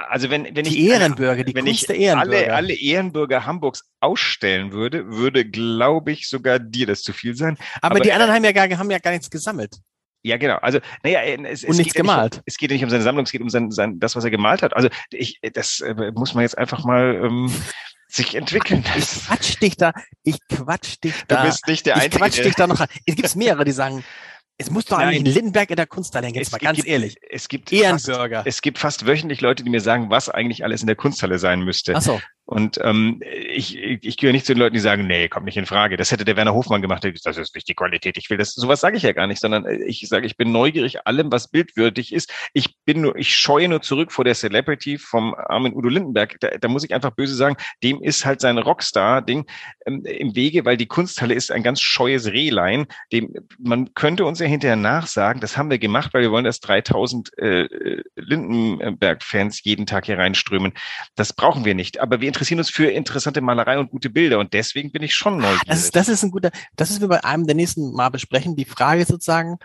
also 0.08 0.30
wenn, 0.30 0.44
wenn 0.44 0.64
die 0.64 0.78
ich 0.78 0.90
Ehrenbürger, 0.90 1.44
die 1.44 1.54
wenn 1.54 1.64
Kunst 1.64 1.82
ich 1.82 1.86
der 1.86 1.96
Ehrenbürger. 1.96 2.38
Alle, 2.38 2.54
alle 2.54 2.74
Ehrenbürger 2.74 3.46
Hamburgs 3.46 3.84
ausstellen 4.00 4.72
würde, 4.72 5.08
würde, 5.08 5.44
glaube 5.44 6.12
ich, 6.12 6.28
sogar 6.28 6.58
dir 6.58 6.86
das 6.86 7.02
zu 7.02 7.12
viel 7.12 7.36
sein. 7.36 7.56
Aber, 7.82 7.96
Aber 7.96 8.00
die 8.00 8.12
anderen 8.12 8.32
haben 8.32 8.44
ja 8.44 8.52
gar, 8.52 8.68
haben 8.68 8.90
ja 8.90 8.98
gar 8.98 9.12
nichts 9.12 9.30
gesammelt. 9.30 9.76
Ja, 10.22 10.36
genau. 10.36 10.56
Also, 10.56 10.80
naja, 11.02 11.22
es, 11.22 11.64
Und 11.64 11.70
es 11.70 11.78
nichts 11.78 11.94
gemalt. 11.94 12.34
Ja 12.34 12.38
nicht, 12.40 12.42
es 12.46 12.58
geht 12.58 12.70
ja 12.70 12.74
nicht 12.74 12.84
um 12.84 12.90
seine 12.90 13.02
Sammlung, 13.02 13.24
es 13.24 13.32
geht 13.32 13.40
um 13.40 13.48
sein, 13.48 13.70
sein, 13.70 13.98
das, 13.98 14.16
was 14.16 14.24
er 14.24 14.30
gemalt 14.30 14.62
hat. 14.62 14.74
Also, 14.74 14.88
ich, 15.10 15.38
das 15.54 15.80
äh, 15.80 16.12
muss 16.14 16.34
man 16.34 16.42
jetzt 16.42 16.58
einfach 16.58 16.84
mal 16.84 17.22
ähm, 17.24 17.50
sich 18.08 18.34
entwickeln 18.34 18.84
Ich 18.96 19.06
quatsch 19.06 19.60
dich 19.60 19.76
da, 19.76 19.92
ich 20.22 20.38
quatsch 20.48 20.96
dich 21.02 21.14
da. 21.26 21.42
Du 21.42 21.48
bist 21.48 21.66
nicht 21.66 21.86
der 21.86 21.96
Einzige. 21.96 22.16
Ich 22.16 22.20
quatsch 22.20 22.44
dich 22.44 22.54
da 22.54 22.66
noch. 22.66 22.84
Es 23.06 23.16
gibt 23.16 23.36
mehrere, 23.36 23.64
die 23.64 23.72
sagen, 23.72 24.04
es 24.60 24.70
muss 24.70 24.84
doch 24.84 24.98
Nein. 24.98 25.08
eigentlich 25.08 25.24
einen 25.24 25.34
Lindenberg 25.34 25.70
in 25.70 25.76
der 25.76 25.86
Kunsthalle 25.86 26.26
hängen, 26.26 26.36
jetzt 26.36 26.52
mal 26.52 26.58
ganz 26.58 26.76
gibt, 26.76 26.88
ehrlich. 26.88 27.16
Es 27.30 27.48
gibt 27.48 27.72
Ehrenbürger. 27.72 28.38
Fast, 28.38 28.46
es 28.46 28.60
gibt 28.60 28.78
fast 28.78 29.06
wöchentlich 29.06 29.40
Leute, 29.40 29.64
die 29.64 29.70
mir 29.70 29.80
sagen, 29.80 30.10
was 30.10 30.28
eigentlich 30.28 30.64
alles 30.64 30.82
in 30.82 30.86
der 30.86 30.96
Kunsthalle 30.96 31.38
sein 31.38 31.62
müsste. 31.62 31.94
Ach 31.96 32.02
so. 32.02 32.20
Und 32.50 32.80
ähm, 32.82 33.22
ich, 33.22 33.78
ich, 33.78 34.16
gehöre 34.16 34.32
nicht 34.32 34.44
zu 34.44 34.54
den 34.54 34.58
Leuten, 34.58 34.74
die 34.74 34.80
sagen, 34.80 35.06
nee, 35.06 35.28
kommt 35.28 35.46
nicht 35.46 35.56
in 35.56 35.66
Frage. 35.66 35.96
Das 35.96 36.10
hätte 36.10 36.24
der 36.24 36.34
Werner 36.34 36.52
Hofmann 36.52 36.82
gemacht. 36.82 37.08
Das 37.22 37.36
ist 37.36 37.54
nicht 37.54 37.68
die 37.68 37.76
Qualität. 37.76 38.16
Ich 38.16 38.28
will 38.28 38.38
das. 38.38 38.54
Sowas 38.54 38.80
sage 38.80 38.96
ich 38.96 39.04
ja 39.04 39.12
gar 39.12 39.28
nicht, 39.28 39.40
sondern 39.40 39.64
äh, 39.66 39.84
ich 39.84 40.04
sage, 40.08 40.26
ich 40.26 40.36
bin 40.36 40.50
neugierig 40.50 41.06
allem, 41.06 41.30
was 41.30 41.46
bildwürdig 41.46 42.12
ist. 42.12 42.32
Ich 42.52 42.74
bin 42.84 43.02
nur, 43.02 43.14
ich 43.14 43.36
scheue 43.36 43.68
nur 43.68 43.82
zurück 43.82 44.10
vor 44.10 44.24
der 44.24 44.34
Celebrity 44.34 44.98
vom 44.98 45.32
armen 45.32 45.76
Udo 45.76 45.88
Lindenberg. 45.88 46.40
Da, 46.40 46.48
da 46.60 46.66
muss 46.66 46.82
ich 46.82 46.92
einfach 46.92 47.12
böse 47.12 47.36
sagen, 47.36 47.54
dem 47.84 48.02
ist 48.02 48.24
halt 48.24 48.40
sein 48.40 48.58
Rockstar-Ding 48.58 49.46
ähm, 49.86 50.04
im 50.04 50.34
Wege, 50.34 50.64
weil 50.64 50.76
die 50.76 50.88
Kunsthalle 50.88 51.34
ist 51.34 51.52
ein 51.52 51.62
ganz 51.62 51.80
scheues 51.80 52.32
Rehlein. 52.32 52.86
Dem 53.12 53.32
man 53.60 53.94
könnte 53.94 54.24
uns 54.24 54.40
ja 54.40 54.46
hinterher 54.46 54.74
nachsagen, 54.74 55.40
das 55.40 55.56
haben 55.56 55.70
wir 55.70 55.78
gemacht, 55.78 56.12
weil 56.14 56.22
wir 56.22 56.32
wollen, 56.32 56.44
dass 56.44 56.58
3000 56.58 57.38
äh, 57.38 58.02
Lindenberg-Fans 58.16 59.62
jeden 59.62 59.86
Tag 59.86 60.06
hier 60.06 60.18
reinströmen. 60.18 60.72
Das 61.14 61.32
brauchen 61.32 61.64
wir 61.64 61.76
nicht. 61.76 62.00
Aber 62.00 62.20
wir 62.20 62.39
interessieren 62.40 62.58
uns 62.58 62.70
für 62.70 62.90
interessante 62.90 63.40
Malerei 63.40 63.78
und 63.78 63.90
gute 63.90 64.08
Bilder 64.08 64.38
und 64.38 64.54
deswegen 64.54 64.90
bin 64.90 65.02
ich 65.02 65.14
schon 65.14 65.38
neugierig. 65.38 65.62
Das 65.66 65.84
ist, 65.84 65.94
das 65.94 66.08
ist 66.08 66.22
ein 66.22 66.30
guter, 66.30 66.50
das 66.76 66.90
ist 66.90 67.00
wir 67.00 67.08
bei 67.08 67.22
einem 67.22 67.46
der 67.46 67.54
nächsten 67.54 67.92
Mal 67.92 68.08
besprechen. 68.08 68.56
Die 68.56 68.64
Frage 68.64 69.04
sozusagen, 69.04 69.58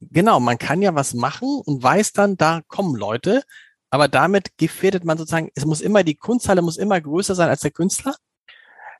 genau, 0.00 0.40
man 0.40 0.58
kann 0.58 0.82
ja 0.82 0.94
was 0.94 1.14
machen 1.14 1.62
und 1.64 1.82
weiß 1.82 2.12
dann, 2.12 2.36
da 2.36 2.62
kommen 2.66 2.96
Leute 2.96 3.42
Aber 3.90 4.08
damit 4.08 4.56
gefährdet 4.56 5.04
man 5.04 5.18
sozusagen, 5.18 5.50
es 5.54 5.64
muss 5.64 5.80
immer, 5.80 6.02
die 6.04 6.16
Kunsthalle 6.16 6.62
muss 6.62 6.76
immer 6.76 7.00
größer 7.00 7.34
sein 7.34 7.48
als 7.48 7.60
der 7.60 7.72
Künstler? 7.72 8.14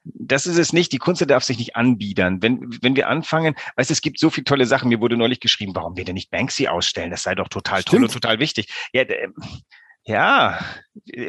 das 0.05 0.47
ist 0.47 0.59
es 0.59 0.73
nicht. 0.73 0.93
Die 0.93 0.99
Kunst 0.99 1.29
darf 1.29 1.45
sich 1.45 1.59
nicht 1.59 1.77
anbiedern. 1.77 2.43
Wenn, 2.43 2.79
wenn 2.83 2.97
wir 2.97 3.09
anfangen, 3.09 3.55
weißt 3.77 3.91
es 3.91 4.01
gibt 4.01 4.19
so 4.19 4.31
viele 4.31 4.45
tolle 4.45 4.67
Sachen. 4.67 4.89
Mir 4.89 5.01
wurde 5.01 5.17
neulich 5.17 5.41
geschrieben, 5.41 5.75
warum 5.75 5.97
wir 5.97 6.05
denn 6.05 6.15
nicht 6.15 6.31
Banksy 6.31 6.69
ausstellen? 6.69 7.11
Das 7.11 7.23
sei 7.23 7.35
doch 7.35 7.49
total 7.49 7.83
Stimmt. 7.83 7.91
toll 7.91 8.05
und 8.05 8.13
total 8.13 8.39
wichtig. 8.39 8.73
Ja, 8.93 9.05
ja, 10.05 10.59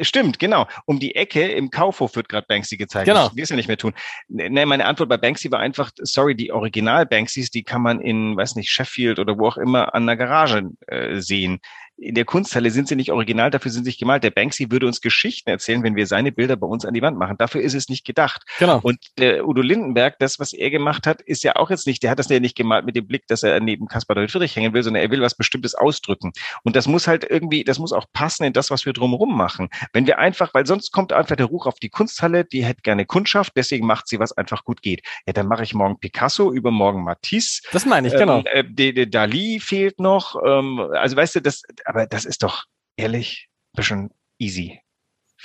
stimmt, 0.00 0.38
genau. 0.38 0.66
Um 0.86 0.98
die 0.98 1.14
Ecke 1.14 1.46
im 1.46 1.70
Kaufhof 1.70 2.16
wird 2.16 2.28
gerade 2.28 2.46
Banksy 2.48 2.76
gezeigt. 2.76 3.06
Genau. 3.06 3.26
Das 3.26 3.36
wir 3.36 3.42
es 3.42 3.50
ja 3.50 3.56
nicht 3.56 3.68
mehr 3.68 3.76
tun. 3.76 3.92
Nee, 4.28 4.64
meine 4.64 4.86
Antwort 4.86 5.08
bei 5.08 5.18
Banksy 5.18 5.50
war 5.50 5.60
einfach, 5.60 5.90
sorry, 5.98 6.34
die 6.34 6.52
Original-Banksys, 6.52 7.50
die 7.50 7.64
kann 7.64 7.82
man 7.82 8.00
in, 8.00 8.36
weiß 8.36 8.56
nicht, 8.56 8.70
Sheffield 8.70 9.18
oder 9.18 9.38
wo 9.38 9.46
auch 9.46 9.58
immer 9.58 9.94
an 9.94 10.06
der 10.06 10.16
Garage 10.16 10.70
äh, 10.86 11.20
sehen 11.20 11.60
in 11.96 12.14
der 12.14 12.24
Kunsthalle 12.24 12.70
sind 12.70 12.88
sie 12.88 12.96
nicht 12.96 13.12
original, 13.12 13.50
dafür 13.50 13.70
sind 13.70 13.84
sie 13.84 13.90
nicht 13.90 14.00
gemalt. 14.00 14.24
Der 14.24 14.30
Banksy 14.30 14.70
würde 14.70 14.86
uns 14.86 15.00
Geschichten 15.00 15.50
erzählen, 15.50 15.82
wenn 15.82 15.94
wir 15.94 16.06
seine 16.06 16.32
Bilder 16.32 16.56
bei 16.56 16.66
uns 16.66 16.84
an 16.84 16.94
die 16.94 17.02
Wand 17.02 17.16
machen. 17.16 17.36
Dafür 17.38 17.60
ist 17.60 17.74
es 17.74 17.88
nicht 17.88 18.04
gedacht. 18.04 18.42
Genau. 18.58 18.80
Und 18.82 18.98
der 19.18 19.46
Udo 19.46 19.62
Lindenberg, 19.62 20.18
das, 20.18 20.40
was 20.40 20.52
er 20.52 20.70
gemacht 20.70 21.06
hat, 21.06 21.22
ist 21.22 21.44
ja 21.44 21.56
auch 21.56 21.70
jetzt 21.70 21.86
nicht, 21.86 22.02
der 22.02 22.10
hat 22.10 22.18
das 22.18 22.28
ja 22.28 22.40
nicht 22.40 22.56
gemalt 22.56 22.84
mit 22.84 22.96
dem 22.96 23.06
Blick, 23.06 23.26
dass 23.28 23.42
er 23.42 23.60
neben 23.60 23.86
Caspar 23.86 24.16
David 24.16 24.30
Friedrich 24.30 24.56
hängen 24.56 24.72
will, 24.74 24.82
sondern 24.82 25.02
er 25.02 25.10
will 25.10 25.20
was 25.20 25.36
Bestimmtes 25.36 25.74
ausdrücken. 25.74 26.32
Und 26.64 26.76
das 26.76 26.88
muss 26.88 27.06
halt 27.06 27.24
irgendwie, 27.28 27.62
das 27.62 27.78
muss 27.78 27.92
auch 27.92 28.06
passen 28.12 28.44
in 28.44 28.52
das, 28.52 28.70
was 28.70 28.84
wir 28.84 28.92
drumherum 28.92 29.36
machen. 29.36 29.68
Wenn 29.92 30.06
wir 30.06 30.18
einfach, 30.18 30.54
weil 30.54 30.66
sonst 30.66 30.90
kommt 30.92 31.12
einfach 31.12 31.36
der 31.36 31.46
Ruch 31.46 31.66
auf 31.66 31.78
die 31.78 31.90
Kunsthalle, 31.90 32.44
die 32.44 32.64
hätte 32.64 32.82
gerne 32.82 33.06
Kundschaft, 33.06 33.52
deswegen 33.56 33.86
macht 33.86 34.08
sie, 34.08 34.18
was 34.18 34.32
einfach 34.32 34.64
gut 34.64 34.82
geht. 34.82 35.02
Ja, 35.26 35.32
dann 35.32 35.46
mache 35.46 35.62
ich 35.62 35.74
morgen 35.74 36.00
Picasso, 36.00 36.52
übermorgen 36.52 37.04
Matisse. 37.04 37.62
Das 37.72 37.86
meine 37.86 38.08
ich, 38.08 38.14
genau. 38.14 38.42
Ähm, 38.52 38.74
äh, 38.76 39.06
Dali 39.06 39.60
fehlt 39.60 40.00
noch. 40.00 40.36
Ähm, 40.44 40.80
also 40.94 41.16
weißt 41.16 41.36
du, 41.36 41.42
das, 41.42 41.62
aber 41.84 42.06
das 42.06 42.24
ist 42.24 42.42
doch 42.42 42.64
ehrlich 42.96 43.48
ein 43.72 43.76
bisschen 43.76 44.10
easy. 44.38 44.80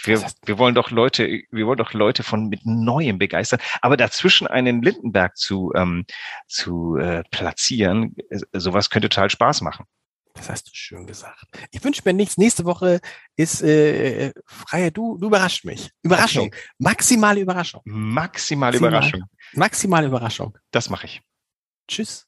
Wir, 0.03 0.23
wir 0.45 0.57
wollen 0.59 0.75
doch 0.75 0.91
Leute, 0.91 1.27
wir 1.49 1.65
wollen 1.65 1.77
doch 1.77 1.93
Leute 1.93 2.21
von 2.23 2.49
mit 2.49 2.65
Neuem 2.65 3.17
begeistern. 3.17 3.59
Aber 3.81 3.97
dazwischen 3.97 4.45
einen 4.45 4.81
Lindenberg 4.81 5.35
zu, 5.37 5.71
ähm, 5.75 6.05
zu 6.47 6.97
äh, 6.97 7.23
platzieren, 7.31 8.15
äh, 8.29 8.39
sowas 8.53 8.89
könnte 8.89 9.09
total 9.09 9.29
Spaß 9.29 9.61
machen. 9.61 9.85
Das 10.35 10.49
hast 10.49 10.67
du 10.67 10.71
schön 10.73 11.07
gesagt. 11.07 11.45
Ich 11.71 11.83
wünsche 11.83 12.03
mir 12.05 12.13
nichts. 12.13 12.37
Nächste 12.37 12.65
Woche 12.65 13.01
ist 13.35 13.63
äh, 13.63 14.31
freie. 14.45 14.91
Du, 14.91 15.17
du 15.17 15.27
überrascht 15.27 15.65
mich. 15.65 15.89
Überraschung. 16.03 16.47
Okay. 16.47 16.57
Maximale 16.77 17.39
Überraschung. 17.39 17.81
Maximale 17.85 18.73
Maximal, 18.73 18.91
Überraschung. 18.91 19.23
Maximale 19.53 20.07
Überraschung. 20.07 20.57
Das 20.69 20.91
mache 20.91 21.07
ich. 21.07 21.21
Tschüss. 21.87 22.27